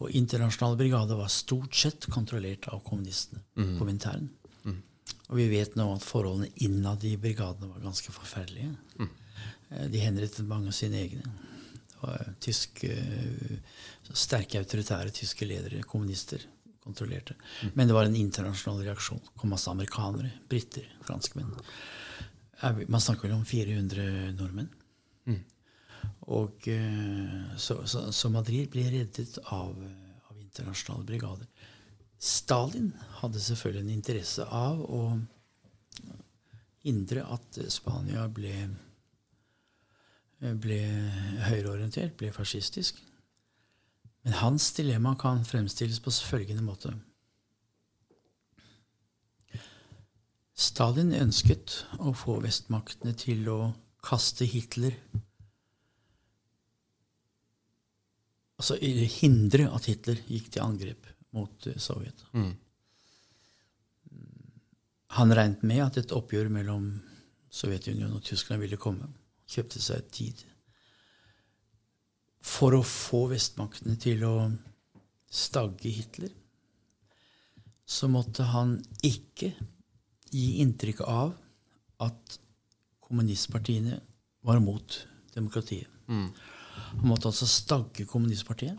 [0.00, 4.28] Og internasjonale brigader var stort sett kontrollert av kommunistene på Komintern.
[5.28, 8.72] Og vi vet nå at forholdene innad i brigadene var ganske forferdelige.
[8.98, 9.10] Mm.
[9.92, 11.34] De henrettet mange av sine egne.
[11.98, 13.58] Og tysk, eh,
[14.14, 16.40] sterke autoritære tyske ledere, kommunister,
[16.80, 17.36] kontrollerte.
[17.74, 19.20] Men det var en internasjonal reaksjon.
[19.20, 21.52] Det kom masse amerikanere, briter, franskmenn.
[22.88, 24.72] Man snakker vel om 400 nordmenn.
[26.28, 29.72] Og eh, så, så, så Madrid ble reddet av,
[30.28, 31.48] av internasjonale brigader.
[32.18, 35.02] Stalin hadde selvfølgelig en interesse av å
[36.82, 38.54] hindre at Spania ble,
[40.40, 40.78] ble
[41.46, 42.98] høyreorientert, ble fascistisk.
[44.26, 46.96] Men hans dilemma kan fremstilles på følgende måte.
[50.58, 53.60] Stalin ønsket å få vestmaktene til å
[54.02, 54.96] kaste Hitler
[58.58, 61.04] Altså hindre at Hitler gikk til angrep
[61.36, 62.24] mot Sovjet.
[62.30, 62.56] Sovjet.
[65.16, 66.90] Han regnet med at et oppgjør mellom
[67.50, 69.08] Sovjetunionen og Tyskland ville komme.
[69.48, 70.42] Kjøpte seg tid.
[72.44, 74.34] For å få vestmaktene til å
[75.28, 76.32] stagge Hitler,
[77.88, 79.54] så måtte han ikke
[80.28, 81.32] gi inntrykk av
[82.04, 82.36] at
[83.08, 83.96] kommunistpartiene
[84.44, 84.98] var mot
[85.32, 85.88] demokratiet.
[86.08, 88.76] Han måtte altså stagge kommunistpartiet.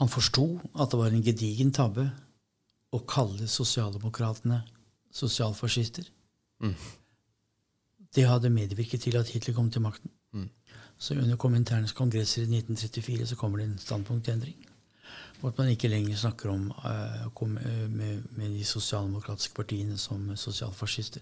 [0.00, 2.10] Han forsto at det var en gedigen tabbe
[2.92, 4.60] å kalle sosialdemokratene
[5.16, 6.04] sosialfascister.
[8.16, 10.12] Det hadde medvirket til at Hitler kom til makten.
[10.98, 14.56] Så under Kominterns kongresser i 1934 så kommer det en standpunktendring.
[15.42, 17.48] Og at man ikke lenger snakker om uh,
[17.88, 21.20] med, med de sosialdemokratiske partiene som sosialfascister.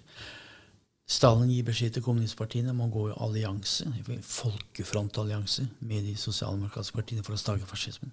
[1.07, 3.85] Stalin gir beskjed til kommunistpartiene om å gå i allianse,
[4.25, 8.13] folkefrontallianse med de sosialdemokratiske partiene for å stage fascismen.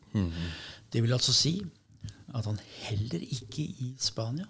[0.91, 1.53] Det vil altså si
[2.33, 4.47] at han heller ikke i Spania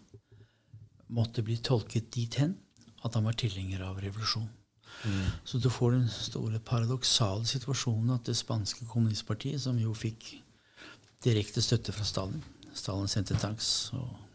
[1.12, 2.56] måtte bli tolket dit hen
[3.04, 4.50] at han var tilhenger av revolusjon.
[5.46, 10.42] Så du får den store paradoksale situasjonen at det spanske kommunistpartiet, som jo fikk
[11.24, 12.42] direkte støtte fra Stalin
[12.74, 14.31] Stalin sendte tanks og.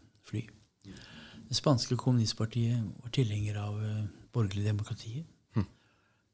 [1.47, 4.05] Det spanske kommunistpartiet var tilhenger av eh,
[4.35, 4.65] borgerlig
[5.55, 5.67] Mm.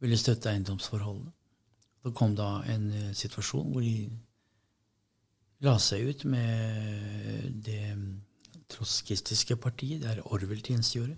[0.02, 1.32] Ville støtte eiendomsforholdene.
[2.04, 4.10] Så kom da en eh, situasjon hvor de
[5.64, 7.94] la seg ut med det
[8.74, 11.16] trotskistiske partiet, der Orwell tjenestegjorde,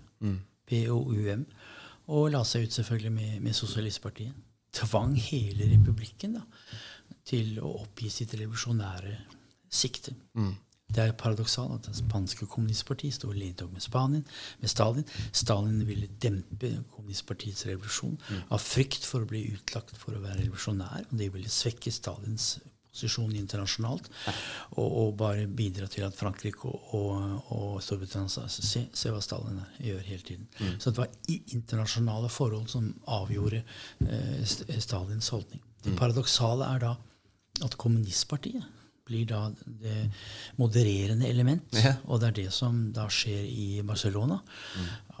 [0.68, 1.46] POUM,
[2.06, 4.34] og la seg ut selvfølgelig med, med Sosialistpartiet.
[4.76, 6.44] Tvang hele republikken da,
[7.26, 9.16] til å oppgi sitt revolusjonære
[9.72, 10.14] sikte.
[10.86, 14.22] Det er paradoksalt at det spanske kommunistpartiet sto ledtog med Spanien,
[14.60, 15.08] med Stalin.
[15.32, 18.16] Stalin ville dempe kommunistpartiets revolusjon
[18.54, 21.08] av frykt for å bli utlagt for å være revolusjonær.
[21.10, 22.54] Og det ville svekke Stalins
[22.96, 24.08] posisjon internasjonalt
[24.78, 29.20] og, og bare bidra til at Frankrike og, og, og Storbritannia sa se, se hva
[29.24, 30.46] Stalin gjør hele tiden.
[30.80, 33.60] Så det var i internasjonale forhold som avgjorde
[34.06, 34.46] eh,
[34.80, 35.60] Stalins holdning.
[35.84, 36.94] Det paradoksale er da
[37.64, 38.64] at kommunistpartiet
[39.06, 40.10] blir da det
[40.58, 41.64] modererende element.
[41.78, 41.94] Ja.
[42.10, 44.40] Og det er det som da skjer i Barcelona.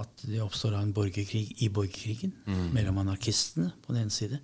[0.02, 2.34] At det oppstår en borgerkrig i borgerkrigen
[2.74, 4.40] mellom anarkistene på den ene side,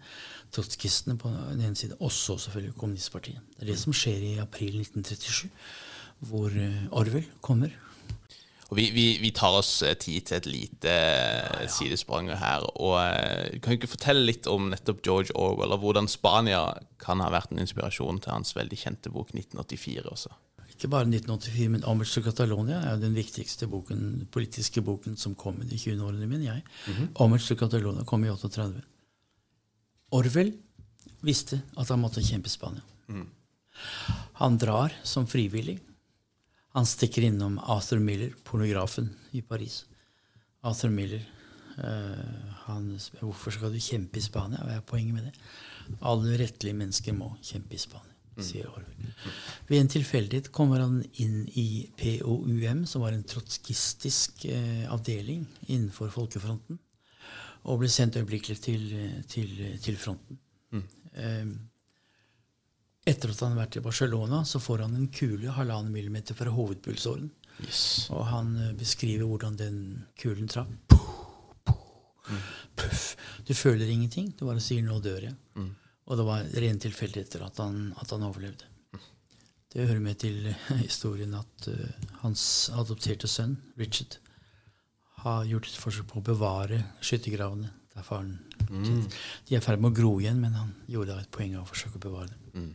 [0.55, 3.43] trotskistene på den ene side, og så selvfølgelig kommunistpartiet.
[3.57, 5.51] Det er det som skjer i april 1937,
[6.31, 7.75] hvor eh, Orwell kommer.
[8.73, 12.65] Og vi, vi, vi tar oss eh, tid til et lite eh, sidesprang her.
[12.81, 16.63] og eh, Kan du ikke fortelle litt om nettopp George Orwell, og hvordan Spania
[17.03, 20.33] kan ha vært en inspirasjon til hans veldig kjente bok 1984 også?
[20.73, 25.37] Ikke bare 1984, men 'Homage og Catalonia' er jo den viktigste boken, politiske boken som
[25.37, 26.49] kom i 20 årene, mine.
[26.49, 26.65] jeg.
[27.13, 28.83] 'Homage og Catalonia' kom i 38.
[30.13, 30.57] Orwell
[31.21, 32.83] visste at han måtte kjempe i Spania.
[34.41, 35.79] Han drar som frivillig.
[36.73, 39.85] Han stikker innom Arthur Miller, pornografen i Paris.
[40.63, 41.23] Arthur Miller
[41.73, 44.61] Uh, han hvorfor skal du kjempe i Spania.
[44.61, 45.33] Hva er poenget med det?
[46.05, 48.13] Alle rettelige mennesker må kjempe i Spania,
[48.45, 49.15] sier Orwell.
[49.71, 56.13] Ved en tilfeldighet kommer han inn i POUM, som var en trotskistisk uh, avdeling innenfor
[56.13, 56.81] Folkefronten,
[57.63, 58.87] og ble sendt øyeblikkelig til,
[59.31, 60.41] til, til fronten.
[61.13, 61.45] Eh,
[63.05, 66.53] etter at han har vært i Barcelona, så får han en kule halvannen millimeter fra
[66.55, 67.31] hovedpulsåren.
[67.63, 68.09] Yes.
[68.15, 69.79] Og han eh, beskriver hvordan den
[70.19, 70.71] kulen traff.
[72.79, 73.17] Puff.
[73.45, 74.31] Du føler ingenting.
[74.39, 75.39] Du bare sier 'nå dør jeg'.
[76.07, 78.65] Og det var ren tilfeldigheter at, at han overlevde.
[79.73, 84.19] Det hører med til historien at uh, hans adopterte sønn, Richard,
[85.23, 89.93] har gjort et forsøk på å bevare skyttergravene der faren De er i ferd med
[89.93, 92.71] å gro igjen, men han gjorde da et poeng av å forsøke å bevare dem.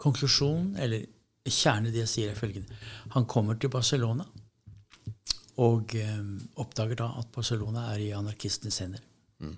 [0.00, 1.04] Konklusjonen, eller
[1.44, 2.78] kjernen i det jeg sier, er følgende.
[3.16, 4.24] Han kommer til Barcelona
[5.60, 6.20] og eh,
[6.62, 9.02] oppdager da at Barcelona er i anarkistenes hender.
[9.40, 9.56] Mm.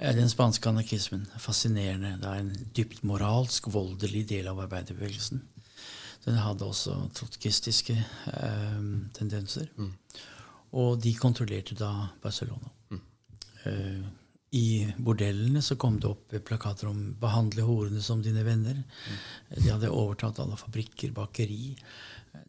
[0.00, 2.14] Den spanske anarkismen er fascinerende.
[2.20, 5.42] Det er en dypt moralsk, voldelig del av arbeiderbevegelsen.
[6.24, 8.84] Den hadde også trotskistiske eh,
[9.16, 9.68] tendenser.
[10.76, 12.68] Og de kontrollerte da Barcelona.
[13.64, 14.00] Eh,
[14.50, 18.82] I bordellene så kom det opp plakater om 'behandle horene som dine venner'.
[19.54, 21.76] De hadde overtatt alle fabrikker, bakeri.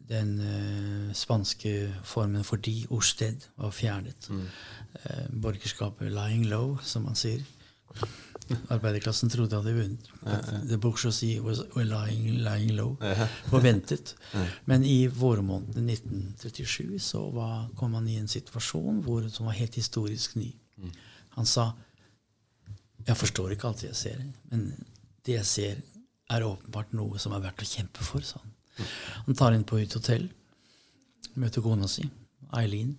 [0.08, 4.28] Den uh, spanske formen for de, Orsted, var fjernet.
[4.30, 7.42] Eh, borgerskapet 'lying low', som man sier.
[8.68, 10.08] Arbeiderklassen trodde de hadde vunnet.
[10.22, 12.96] But The bourgeoisie was lying, lying low.
[13.46, 14.14] Forventet.
[14.64, 19.74] Men i vårmåneden 1937 så var, kom man i en situasjon hvor, som var helt
[19.74, 20.52] historisk ny.
[21.36, 21.72] Han sa
[23.06, 24.68] jeg forstår ikke alt jeg ser, men
[25.26, 25.80] det jeg ser,
[26.32, 28.22] er åpenbart noe som er verdt å kjempe for.
[28.22, 28.86] sa Han
[29.26, 30.28] Han tar inn på et hotell,
[31.34, 32.04] møter kona si,
[32.56, 32.94] Eileen,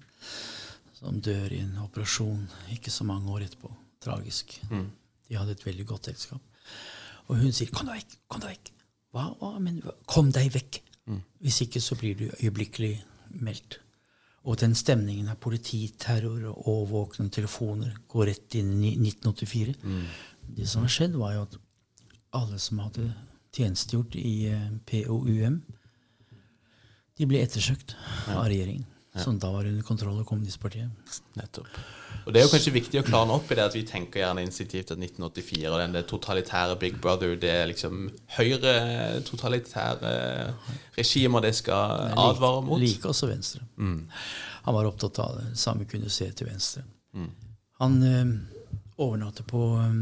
[0.93, 2.43] som dør i en operasjon
[2.75, 3.71] ikke så mange år etterpå.
[4.03, 4.59] Tragisk.
[5.29, 6.41] De hadde et veldig godt ekteskap.
[7.27, 8.71] Og hun sier 'kom deg vekk', kom deg vekk.
[9.13, 9.81] Hva, hva, men?
[10.05, 10.81] Kom deg vekk.
[11.39, 13.79] Hvis ikke så blir du øyeblikkelig meldt.
[14.43, 19.75] Og den stemningen av polititerror og overvåkende telefoner går rett inn i 1984.
[20.57, 21.55] Det som har skjedd, var jo at
[22.35, 23.07] alle som hadde
[23.55, 25.61] tjenestegjort i eh, POUM,
[27.13, 27.93] de ble ettersøkt
[28.33, 28.87] av regjeringen,
[29.21, 31.19] som da var under kontroll av kommunistpartiet.
[31.37, 31.67] Nettopp.
[32.25, 34.45] Og Det er jo kanskje viktig å klare opp i det at vi tenker gjerne
[34.45, 38.73] instinktivt at 1984 og den det totalitære Big Brother, det er liksom høyre
[39.27, 40.13] totalitære
[40.97, 42.79] regimer det skal advare mot.
[42.81, 43.65] Like også Venstre.
[44.63, 46.85] Han var opptatt av det samme kunne se til venstre.
[47.83, 48.29] Han eh,
[49.03, 49.97] overnatter på eh,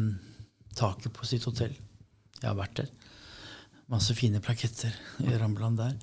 [0.78, 1.74] taket på sitt hotell.
[2.38, 2.92] Jeg har vært der.
[3.92, 4.94] Masse fine plaketter
[5.26, 5.98] i Rambland der.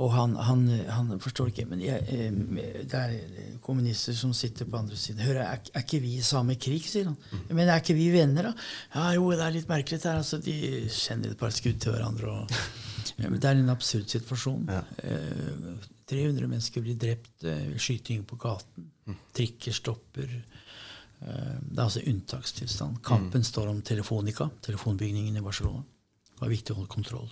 [0.00, 4.78] Og han, han, han forstår ikke Men jeg, eh, det er kommunister som sitter på
[4.80, 5.22] andre siden.
[5.24, 7.16] Hør, er, er ikke vi i samme krig, sier han.
[7.48, 8.52] Men er ikke vi venner, da?
[8.94, 10.00] Ja, jo, det er litt merkelig.
[10.04, 10.20] Der.
[10.22, 10.56] Altså, de
[10.94, 12.32] kjenner et par skudd til hverandre.
[12.32, 12.54] Og,
[13.20, 14.70] ja, men det er en absurd situasjon.
[14.70, 17.34] Eh, 300 mennesker blir drept.
[17.44, 18.90] Eh, skyting på gaten.
[19.36, 20.32] Trikker stopper.
[20.34, 23.02] Eh, det er altså unntakstilstand.
[23.06, 25.84] Kampen står om Telefonica, telefonbygningen i Barcelona.
[26.30, 27.30] Det var viktig å holde kontroll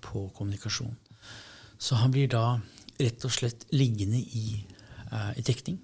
[0.00, 0.94] på kommunikasjon.
[1.78, 2.60] Så han blir da
[2.96, 4.62] rett og slett liggende i,
[5.12, 5.82] uh, i dekning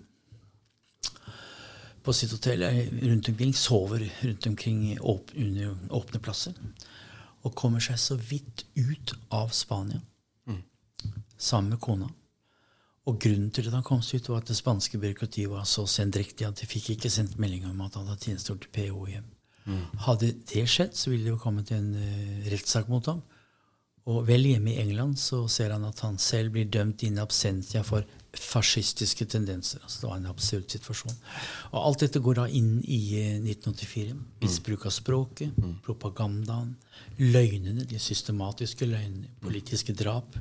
[2.02, 3.52] på sitt hotell eh, rundt omkring.
[3.54, 6.56] Sover rundt omkring åp under åpne plasser.
[7.42, 10.00] Og kommer seg så vidt ut av Spania
[11.42, 12.08] sammen med kona.
[13.10, 15.88] Og grunnen til at han kom seg ut, var at det spanske byråkratiet var så
[15.90, 19.30] sendrektig at de fikk ikke sendt melding om at han hadde tjenestegjort til PO hjem.
[20.06, 23.22] Hadde det skjedd, så ville det jo kommet en uh, rettssak mot ham.
[24.10, 27.84] Og vel hjemme i England så ser han at han selv blir dømt in absentia
[27.86, 28.02] for
[28.34, 29.82] fascistiske tendenser.
[29.84, 31.18] Altså det var en absurd situasjon.
[31.70, 34.16] Og alt dette går da inn i eh, 1984.
[34.42, 36.74] Misbruk av språket, propagandaen,
[37.20, 40.34] løgnene, de systematiske løgnene, politiske drap.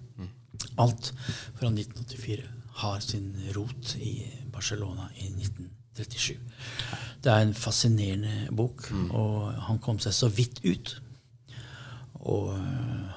[0.79, 1.11] Alt
[1.59, 2.47] fra 1984
[2.81, 4.15] har sin rot i
[4.51, 6.37] Barcelona i 1937.
[7.21, 10.95] Det er en fascinerende bok, og han kom seg så vidt ut.
[12.21, 12.61] Og øh,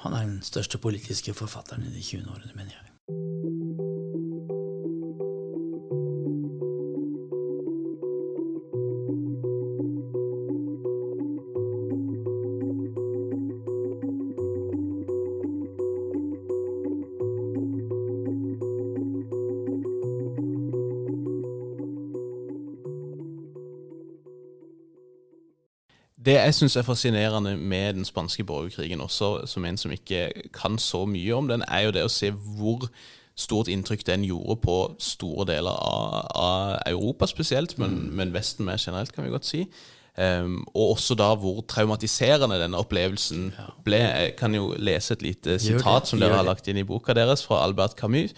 [0.02, 2.83] han er den største politiske forfatteren i de 20 årene, mener jeg.
[26.24, 30.78] Det jeg syns er fascinerende med den spanske borgerkrigen, også som en som ikke kan
[30.78, 32.88] så mye om den, er jo det å se hvor
[33.36, 38.78] stort inntrykk den gjorde på store deler av, av Europa spesielt, men, men Vesten mer
[38.80, 39.64] generelt, kan vi godt si.
[40.14, 43.48] Um, og også da hvor traumatiserende denne opplevelsen
[43.84, 43.98] ble.
[43.98, 47.42] Jeg kan jo lese et lite sitat som dere har lagt inn i boka deres,
[47.42, 48.36] fra Albert Camus.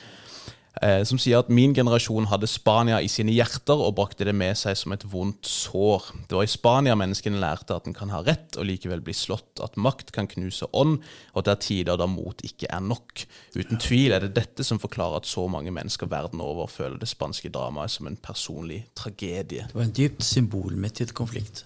[0.82, 4.56] Eh, som sier at min generasjon hadde Spania i sine hjerter og brakte det med
[4.58, 6.10] seg som et vondt sår.
[6.28, 9.62] Det var i Spania menneskene lærte at en kan ha rett og likevel bli slått,
[9.64, 10.98] at makt kan knuse ånd,
[11.34, 13.26] og at det er tider da mot ikke er nok.
[13.56, 17.10] Uten tvil er det dette som forklarer at så mange mennesker verden over føler det
[17.10, 19.68] spanske dramaet som en personlig tragedie.
[19.68, 21.64] Det var en dypt symbolmettet konflikt.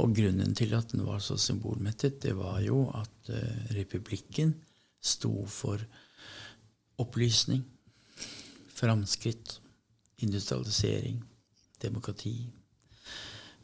[0.00, 4.54] Og grunnen til at den var så symbolmettet, det var jo at eh, republikken
[5.00, 5.80] sto for
[7.00, 7.62] opplysning,
[8.80, 9.58] framskritt,
[10.24, 11.20] industrialisering,
[11.82, 12.34] demokrati.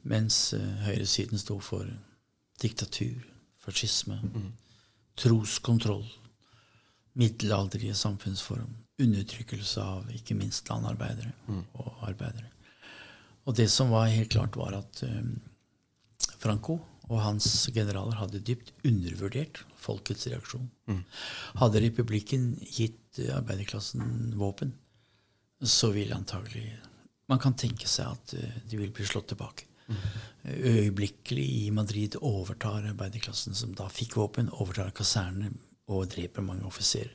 [0.06, 1.88] Mens eh, høyresiden sto for
[2.62, 3.24] diktatur,
[3.60, 4.20] fascisme,
[5.18, 6.06] troskontroll,
[7.16, 11.32] middelalderlige samfunnsform, undertrykkelse av ikke minst landarbeidere
[11.76, 12.48] og arbeidere.
[13.46, 15.36] Og det som var helt klart, var at um,
[16.40, 20.66] Franco og hans generaler hadde dypt undervurdert folkets reaksjon.
[21.60, 24.74] Hadde republikken gitt eh, arbeiderklassen våpen,
[25.62, 26.66] så vil antagelig
[27.28, 29.64] Man kan tenke seg at eh, de vil bli slått tilbake.
[30.46, 35.50] Øyeblikkelig i Madrid overtar arbeiderklassen, som da fikk våpen, overtar kasernene
[35.90, 37.10] og dreper mange offiserer.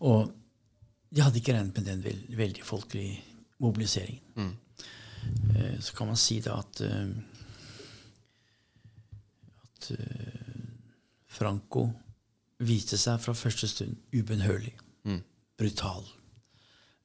[0.00, 0.32] Og
[1.14, 3.20] de hadde ikke regnet med den veld, veldig folkelige
[3.62, 4.56] mobiliseringen.
[5.54, 7.08] Eh, Så kan man si da at, eh,
[9.62, 9.90] at
[11.28, 11.88] Franco
[12.58, 14.74] viste seg fra første stund ubønnhørlig.
[15.58, 16.04] Brutal.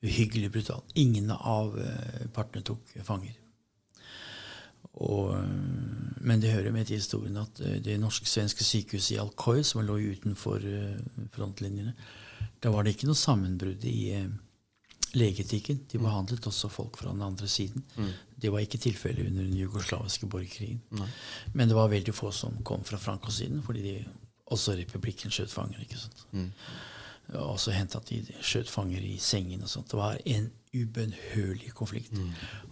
[0.03, 0.83] Uhyggelig brutal.
[0.93, 3.37] Ingen av eh, partene tok fanger.
[4.93, 9.61] Og, eh, men det hører med til historien at eh, det norsk-svenske sykehuset i Alcoy,
[9.63, 10.65] som lå utenfor
[11.35, 11.95] frontlinjene,
[12.63, 13.97] da var det ikke noe sammenbrudd i
[15.15, 15.85] legeetikken.
[15.91, 17.83] De behandlet også folk fra den andre siden.
[18.35, 20.81] Det var ikke tilfellet under den jugoslaviske borgerkrigen.
[21.53, 23.95] Men det var veldig få som kom fra Franco-siden, fordi de,
[24.51, 25.83] også republikken skjøt fanger.
[25.83, 26.25] ikke sant?
[26.31, 26.47] Det
[27.27, 29.91] var også hendt at de skjøt fanger i sengen og sånt.
[29.91, 32.17] Det var en ubønnhørlig konflikt.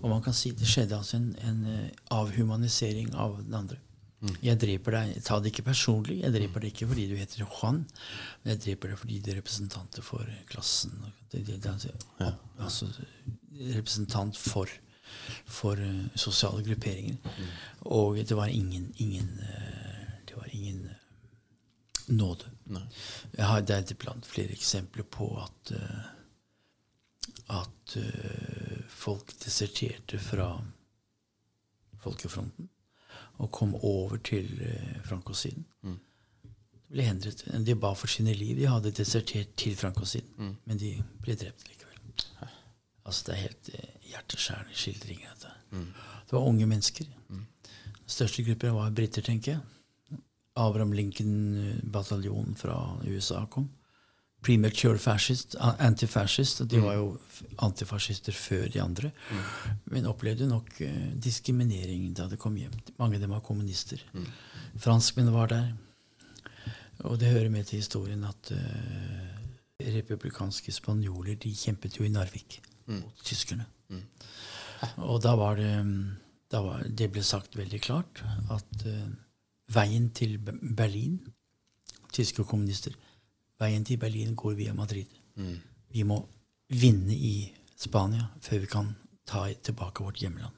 [0.01, 3.77] Og man kan si det skjedde altså en, en eh, avhumanisering av den andre.
[4.45, 6.19] Jeg dreper deg, Ta det ikke personlig.
[6.21, 7.81] Jeg dreper deg ikke fordi du heter Juan,
[8.43, 10.93] men jeg dreper deg fordi du er representanter for klassen.
[11.31, 11.95] Det, det, det, altså,
[12.61, 12.89] altså
[13.73, 14.69] representant for,
[15.49, 17.17] for eh, sosiale grupperinger.
[17.89, 22.45] Og det var ingen, ingen eh, Det var ingen eh, nåde.
[23.37, 26.09] Jeg har, deriblant er blant flere eksempler på at eh,
[27.51, 30.53] at eh, folk deserterte fra
[32.01, 32.69] folkefronten
[33.41, 35.65] og kom over til uh, Franco-siden.
[35.81, 37.41] De ble hindret.
[37.65, 38.55] De ba for sine liv.
[38.59, 40.51] De hadde desertert til Frankosiden, mm.
[40.65, 40.91] men de
[41.23, 41.87] ble drept likevel.
[43.01, 43.69] Altså Det er helt
[44.11, 45.33] hjerteskjærende skildringer.
[45.33, 45.53] Dette.
[46.29, 47.05] Det var unge mennesker.
[47.29, 47.47] Den
[48.05, 49.61] største gruppen var briter, tenker jeg.
[50.59, 52.75] Abraham Lincoln-bataljonen fra
[53.07, 53.69] USA kom.
[54.41, 56.63] Premature fascist, antifascist.
[56.69, 57.11] De var jo
[57.61, 59.11] antifascister før de andre.
[59.93, 62.73] Men opplevde nok eh, diskriminering da de kom hjem.
[62.97, 64.01] Mange av dem var kommunister.
[64.81, 65.69] Franskmenn var der.
[67.05, 69.31] Og det hører med til historien at uh,
[69.81, 72.59] republikanske spanjoler de kjempet jo i Narvik
[72.91, 73.65] mot tyskerne.
[75.05, 75.71] Og da var det
[76.51, 78.21] da var, Det ble sagt veldig klart
[78.51, 79.11] at eh,
[79.73, 81.19] veien til Berlin
[82.11, 82.95] Tyske kommunister
[83.61, 85.05] Veien til Berlin går via Madrid.
[85.93, 86.17] Vi må
[86.71, 88.87] vinne i Spania før vi kan
[89.27, 90.55] ta tilbake vårt hjemland.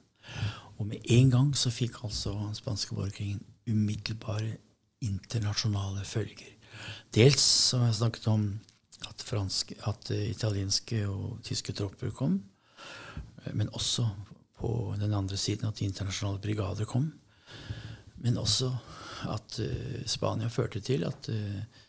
[0.79, 4.55] Og med en gang så fikk altså spanske borgerkrigen umiddelbare
[5.03, 6.55] internasjonale følger.
[7.13, 7.45] Dels
[7.75, 8.45] har jeg snakket om
[9.07, 12.39] at, fransk, at eh, italienske og tyske tropper kom,
[13.43, 14.07] eh, men også
[14.59, 17.11] på den andre siden at de internasjonale brigader kom.
[18.23, 18.71] Men også
[19.31, 21.81] at eh, Spania førte til at eh,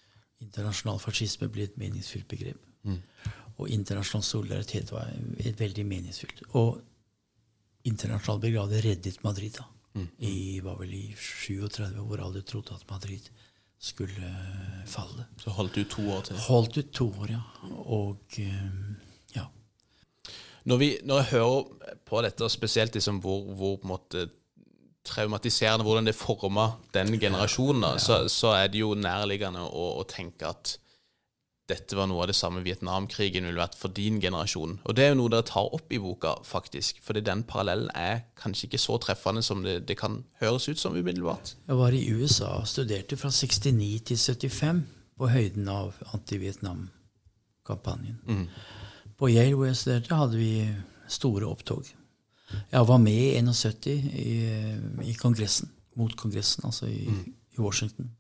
[0.45, 2.61] internasjonal fascisme ble et meningsfylt begrep.
[3.55, 5.09] Og internasjonal solidaritet var
[5.39, 6.43] et veldig meningsfylt.
[6.59, 6.81] Og
[7.89, 9.69] internasjonal brigade reddet Madrid da.
[10.27, 13.29] I, var vel i 37, hvor alle trodde at Madrid
[13.79, 15.29] skulle eh, falle.
[15.39, 16.41] Så holdt du to år til.
[16.49, 17.43] Holdt ut to år, ja.
[17.95, 18.39] Og
[19.37, 19.47] ja.
[20.65, 24.27] Når, vi, når jeg hører på dette, spesielt liksom hvor, hvor på en måte
[25.05, 30.07] traumatiserende hvordan det forma den generasjonen, da, så, så er det jo nærliggende å, å
[30.09, 30.79] tenke at
[31.69, 34.81] dette var noe av det samme Vietnamkrigen ville vært for din generasjon.
[34.85, 37.01] Og det er jo noe dere tar opp i boka, faktisk.
[37.05, 40.97] Fordi den parallellen er kanskje ikke så treffende som det, det kan høres ut som
[40.97, 41.55] umiddelbart.
[41.65, 44.85] Jeg var i USA og studerte fra 69 til 75
[45.17, 48.21] på høyden av anti-Vietnam-kampanjen.
[49.17, 50.69] På Yale, hvor jeg studerte, hadde vi
[51.09, 51.89] store opptog.
[52.73, 54.35] Jeg var med i 71 i,
[55.03, 57.09] i Kongressen, mot Kongressen, altså i,
[57.55, 58.11] i Washington.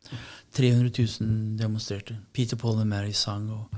[0.52, 2.16] 300 000 demonstrerte.
[2.32, 3.70] Peter Paul and Mary sang, og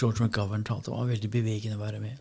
[0.00, 0.90] George McGovern talte.
[0.90, 2.18] Det var veldig bevegende å være med.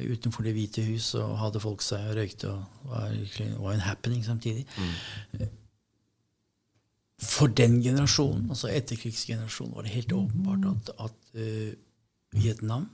[0.00, 2.48] Utenfor Det hvite hus og hadde folk seg og røykte.
[2.48, 3.16] og var,
[3.58, 4.64] var en happening samtidig.
[7.20, 11.72] For den generasjonen, altså etterkrigsgenerasjonen, var det helt åpenbart at, at uh,
[12.32, 12.88] Vietnam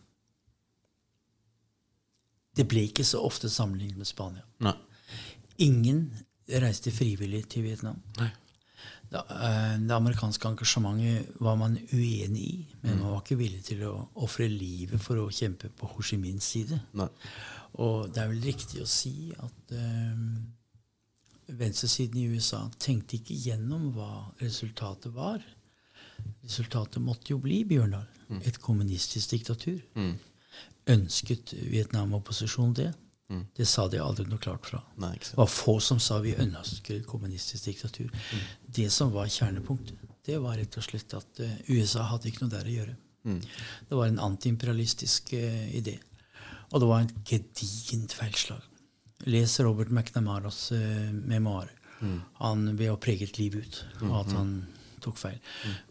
[2.57, 4.44] Det ble ikke så ofte sammenlignet med Spania.
[4.64, 4.74] Nei.
[5.64, 6.07] Ingen
[6.62, 8.00] reiste frivillig til Vietnam.
[8.20, 8.30] Nei.
[9.11, 13.84] Da, eh, det amerikanske engasjementet var man uenig i, men man var ikke villig til
[13.86, 13.92] å
[14.24, 16.80] ofre livet for å kjempe på Ho Chi Minhs side.
[16.98, 17.09] Nei.
[17.82, 20.24] Og det er vel riktig å si at eh,
[21.61, 25.44] venstresiden i USA tenkte ikke gjennom hva resultatet var.
[26.42, 28.07] Resultatet måtte jo bli, Bjørndal,
[28.48, 29.78] et kommunistisk diktatur.
[30.93, 32.93] Ønsket Vietnam-opposisjonen det?
[33.57, 34.80] Det sa de aldri noe klart fra.
[35.03, 38.12] Nei, Det var få som sa vi ønsker kommunistisk diktatur.
[38.66, 42.55] Det som var kjernepunktet, det var rett og slett at eh, USA hadde ikke noe
[42.55, 42.95] der å gjøre.
[43.26, 45.97] Det var en antiimperialistisk uh, idé.
[46.70, 48.62] Og det var et gedigent feilslag.
[49.26, 51.72] Les Robert McNamaras uh, memoarer.
[52.39, 54.51] Han ved å preget livet liv ut, og at han
[55.07, 55.40] tok feil.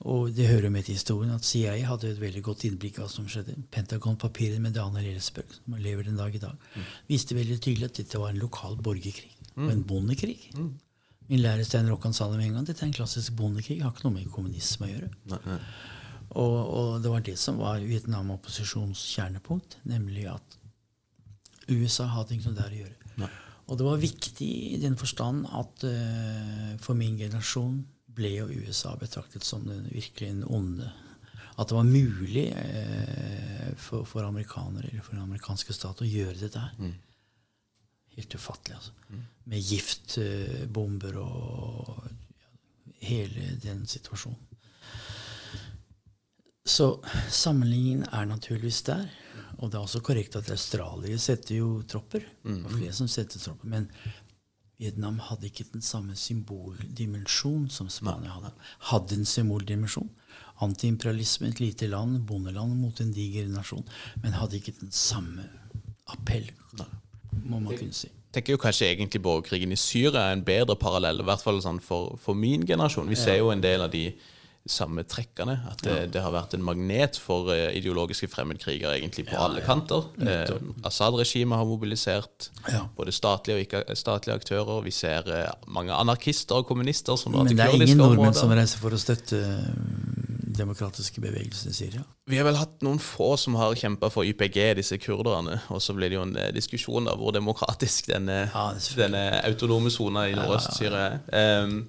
[0.05, 3.13] Og det hører med til historien at CIA hadde et veldig godt innblikk av hva
[3.15, 3.57] som skjedde.
[3.73, 6.69] Pentagon-papiret med Daniel Ellsberg, som lever den dag i dag,
[7.09, 9.31] viste veldig tydelig at dette var en lokal borgerkrig.
[9.55, 10.39] Og en bondekrig.
[11.29, 12.67] Min lærer Stein Rokkan sa det med en gang.
[12.67, 13.79] Dette er en klassisk bondekrig.
[13.81, 15.11] Har ikke noe med kommunisme å gjøre.
[15.31, 15.61] Nei, nei.
[16.35, 20.57] Og, og det var det som var Vietnam-opposisjonens kjernepunkt, nemlig at
[21.71, 23.11] USA hadde ikke noe der å gjøre.
[23.23, 23.31] Nei.
[23.65, 27.79] Og det var viktig i den forstand at uh, for min generasjon
[28.15, 30.91] ble jo USA betraktet som den virkelig en onde.
[31.55, 36.39] At det var mulig eh, for, for amerikanere eller for den amerikanske stat å gjøre
[36.41, 36.95] dette her.
[38.15, 39.21] Helt ufattelig, altså.
[39.45, 41.89] Med giftbomber og
[42.41, 42.51] ja,
[43.11, 44.41] hele den situasjonen.
[46.65, 46.87] Så
[47.29, 49.05] sammenligningen er naturligvis der.
[49.61, 52.25] Og det er også korrekt at australiere setter jo tropper.
[52.43, 53.69] Det var flere som setter tropper.
[53.71, 53.85] Men
[54.81, 58.51] Vietnam hadde ikke den samme symboldimensjon som Spania hadde.
[58.91, 60.09] Hadde en symboldimensjon.
[60.65, 63.85] Antiimperialisme, et lite land, bondeland mot en diger nasjon.
[64.23, 65.47] Men hadde ikke den samme
[66.11, 66.51] appell,
[67.45, 68.09] må man kunne si.
[68.09, 71.61] Jeg tenker jo kanskje egentlig borgerkrigen i Syria er en bedre parallell, i hvert fall
[71.63, 73.07] sånn for, for min generasjon.
[73.07, 74.09] Vi ser jo en del av de
[74.65, 75.59] samme trekkene.
[75.69, 80.07] At det, det har vært en magnet for eh, ideologiske fremmedkrigere egentlig på alle kanter.
[80.21, 80.55] Eh,
[80.87, 82.87] Assad-regimet har mobilisert Ja.
[82.97, 84.81] både statlige og ikke-statlige aktører.
[84.81, 88.49] Vi ser eh, mange anarkister og kommunister som drar Men det er ingen nordmenn som
[88.49, 92.01] reiser for å støtte mm, demokratiske bevegelser i Syria.
[92.25, 95.59] Vi har vel hatt noen få som har kjempa for YPG, disse kurderne.
[95.69, 99.93] Og så ble det jo en eh, diskusjon av hvor demokratisk denne, Ja, denne autonome
[99.93, 101.65] sona i Nordøst-Syria er.
[101.69, 101.79] Um,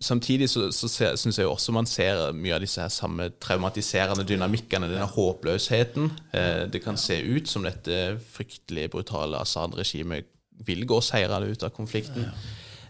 [0.00, 4.88] samtidig så, så syns jeg også man ser mye av disse her samme traumatiserende dynamikkene,
[4.88, 6.08] denne håpløsheten.
[6.32, 10.30] Eh, det kan se ut som dette fryktelig brutale Assad-regimet
[10.64, 12.30] vil gå seirende ut av konflikten.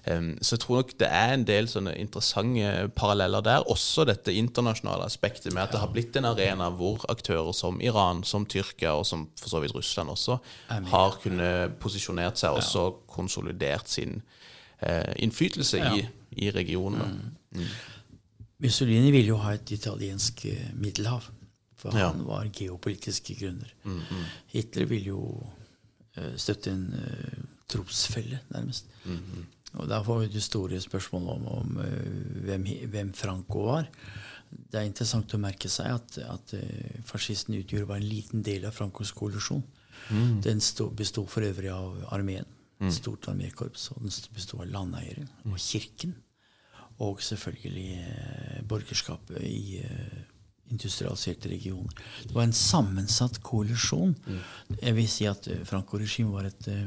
[0.03, 3.69] Så jeg tror nok det er en del sånne interessante paralleller der.
[3.71, 8.25] Også dette internasjonale aspektet med at det har blitt en arena hvor aktører som Iran,
[8.27, 10.41] som Tyrkia og som for så vidt Russland også
[10.91, 14.42] har kunnet posisjonert seg og også konsolidert sin eh,
[15.23, 16.05] innflytelse i,
[16.47, 17.33] i regionen.
[17.55, 17.67] Mm.
[18.63, 21.29] Mussolini ville jo ha et italiensk eh, middelhav.
[21.83, 22.13] For Ja.
[22.13, 23.73] han var geopolitiske grunner.
[24.53, 25.23] Hitler ville jo
[26.17, 28.87] eh, støtte en uh, trosfelle, nærmest.
[29.75, 33.89] Og da får vi det store spørsmålet om, om uh, hvem, hvem Franco var.
[34.53, 38.69] Det er interessant å merke seg at, at uh, fascisten utgjorde bare en liten del
[38.69, 39.65] av Francos koalisjon.
[40.43, 42.47] Den sto- bestod for øvrig av armeen,
[42.89, 46.17] et stort armékorps, og den bestod av landeiere og kirken.
[47.03, 50.21] Og selvfølgelig eh, borgerskapet i eh,
[50.71, 51.91] industrialiserte regioner.
[52.23, 54.15] Det var en sammensatt koalisjon.
[54.81, 56.87] Jeg vil si at eh, Franco-regimet var et eh,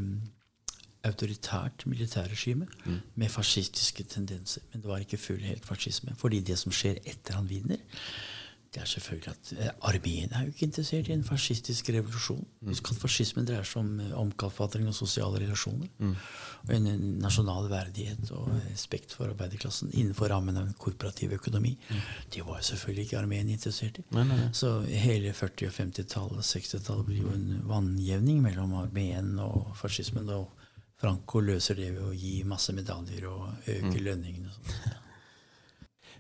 [1.05, 2.67] autoritært militærregime
[3.15, 4.61] med fascistiske tendenser.
[4.71, 6.15] Men det var ikke full helt fascisme.
[6.17, 7.77] Fordi det som skjer etter han vinner,
[8.75, 12.41] det er selvfølgelig at eh, armeen er jo ikke interessert i en fascistisk revolusjon.
[12.67, 15.87] Husk at fascismen dreier seg om eh, omkalfatring og sosiale relasjoner.
[16.65, 16.89] Og en,
[17.23, 21.75] nasjonal verdighet og respekt for arbeiderklassen innenfor rammen av en korporativ økonomi.
[22.33, 24.05] Det var jo selvfølgelig ikke armeen interessert i.
[24.51, 30.27] Så hele 40- og 50-tallet og 60-tallet blir jo en vannjevning mellom armeen og fascismen.
[30.35, 30.51] Og
[30.99, 34.51] Franco løser det ved å gi masse medaljer og øke lønningene.
[34.51, 35.01] og sånt.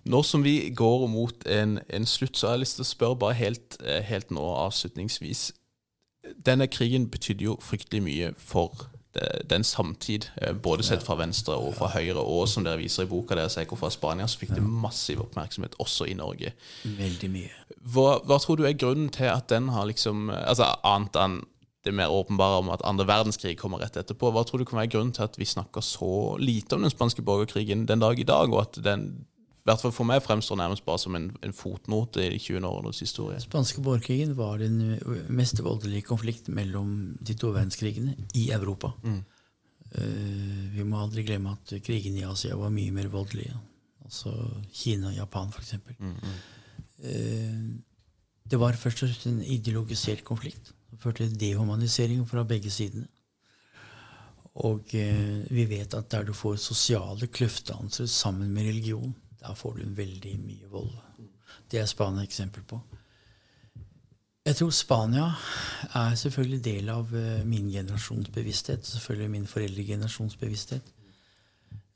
[0.05, 3.21] Nå som vi går mot en, en slutt, så har jeg lyst til å spørre
[3.25, 5.47] bare helt, eh, helt nå avslutningsvis.
[6.45, 8.89] Denne krigen betydde jo fryktelig mye for
[9.49, 13.09] den samtid, eh, både sett fra venstre og fra høyre, og som dere viser i
[13.09, 16.51] boka deres, Eko fra Spania, så fikk det massiv oppmerksomhet også i Norge.
[16.83, 17.51] Veldig mye.
[17.93, 21.43] Hva, hva tror du er grunnen til at den har liksom Altså annet enn
[21.85, 24.89] det mer åpenbare om at andre verdenskrig kommer rett etterpå, hva tror du kan være
[24.89, 28.49] grunnen til at vi snakker så lite om den spanske borgerkrigen den dag i dag,
[28.49, 29.25] og at den
[29.65, 32.61] i hvert fall for meg fremstår nærmest bare som en, en fotnote i 20.
[32.61, 33.39] århundrets historie?
[33.41, 34.99] Spanske borgerkrigen var den
[35.33, 38.91] mest voldelige konflikt mellom de to verdenskrigene i Europa.
[39.95, 43.49] Eh, vi må aldri glemme at krigen i Asia var mye mer voldelig.
[44.05, 44.35] Altså
[44.69, 45.73] Kina og Japan, f.eks.
[46.95, 47.73] Uh,
[48.45, 50.75] det var først og fremst en ideologisert konflikt.
[50.91, 53.07] Det førte til dehumanisering fra begge sidene.
[54.61, 59.79] Og uh, vi vet at der du får sosiale kløftdannelser sammen med religion, da får
[59.79, 60.93] du veldig mye vold.
[61.71, 62.81] Det er Spania et eksempel på.
[64.45, 65.25] Jeg tror Spania
[65.97, 68.85] er selvfølgelig del av eh, min generasjons bevissthet.
[68.85, 70.91] Selvfølgelig min foreldregenerasjons bevissthet.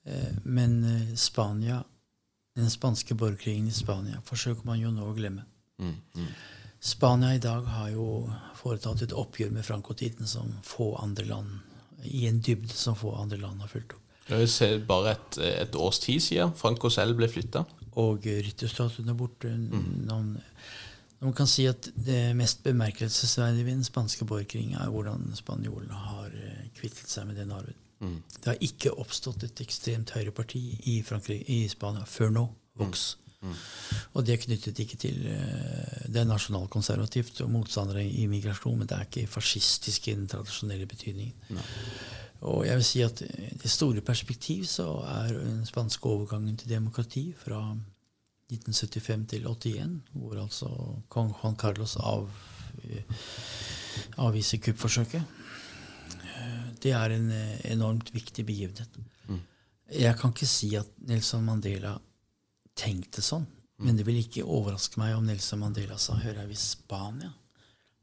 [0.05, 1.83] Eh, men eh, Spania,
[2.57, 5.45] den spanske borgerkrigen i Spania forsøker man jo nå å glemme.
[5.77, 6.31] Mm, mm.
[6.79, 8.07] Spania i dag har jo
[8.57, 11.59] foretatt et oppgjør med frankotiden som få andre land,
[12.03, 14.08] i en dybde som få andre land har fulgt opp.
[14.87, 17.65] Bare et, et års tid siden Franco selv ble flytta.
[17.99, 19.51] Og rytterstatuen er borte.
[19.51, 20.35] Noen,
[21.19, 26.29] man kan si at det mest bemerkelsesverdige ved den spanske borgerkrigen er hvordan spanjolene har
[26.31, 27.75] eh, kvittet seg med den arven.
[27.99, 28.19] Mm.
[28.37, 32.45] Det har ikke oppstått et ekstremt høyreparti i, Frankrike, i Spania før nå.
[32.79, 33.17] Vox.
[34.13, 38.87] Og det er knyttet ikke til eh, Det er nasjonalkonservativt og motstandere i migrasjon, men
[38.87, 41.59] det er ikke fascistisk i den tradisjonelle betydningen.
[42.47, 46.71] Og jeg vil si at i det store perspektiv så er den spanske overgangen til
[46.71, 47.59] demokrati fra
[48.49, 50.69] 1975 til 81, hvor altså
[51.11, 52.29] kong Juan Carlos av,
[54.17, 55.23] avviser kuppforsøket,
[56.79, 57.31] det er en
[57.67, 58.99] enormt viktig begivenhet.
[59.91, 61.95] Jeg kan ikke si at Nelson Mandela
[62.77, 63.47] tenkte sånn,
[63.83, 67.31] men det vil ikke overraske meg om Nelson Mandela sa hører jeg hvis Spania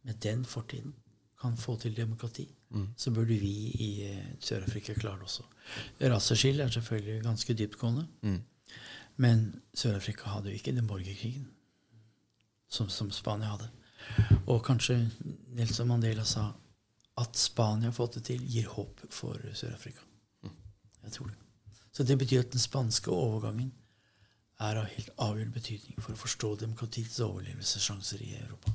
[0.06, 0.94] med den fortiden
[1.40, 2.46] kan få til demokrati,
[2.96, 5.42] så burde vi i eh, Sør-Afrika klare det også.
[6.00, 8.06] Raseskille er selvfølgelig ganske dyptgående.
[9.16, 11.48] Men Sør-Afrika hadde jo ikke den borgerkrigen
[12.68, 13.70] som, som Spania hadde.
[14.46, 14.98] Og kanskje
[15.56, 16.50] Nelson Mandela sa
[17.16, 20.02] at Spania har fått det til, gir håp for Sør-Afrika.
[21.06, 21.36] Jeg tror det.
[21.92, 23.72] Så det betyr at den spanske overgangen
[24.60, 28.72] er av helt avgjørende betydning for å forstå demokratiets overlevelsessjanser i Europa.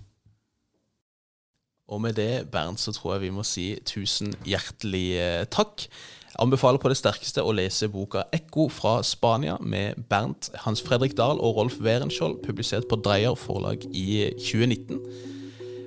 [1.91, 5.87] Og med det, Bernt, så tror jeg vi må si tusen hjertelig eh, takk.
[6.31, 11.17] Jeg anbefaler på det sterkeste å lese boka 'Ekko fra Spania' med Bernt Hans Fredrik
[11.17, 15.01] Dahl og Rolf Werenskiold, publisert på Dreyer forlag i 2019.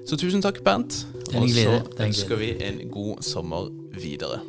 [0.07, 1.07] Så tusen takk, Bernt.
[1.33, 4.45] er Og så er ønsker vi en god sommer videre.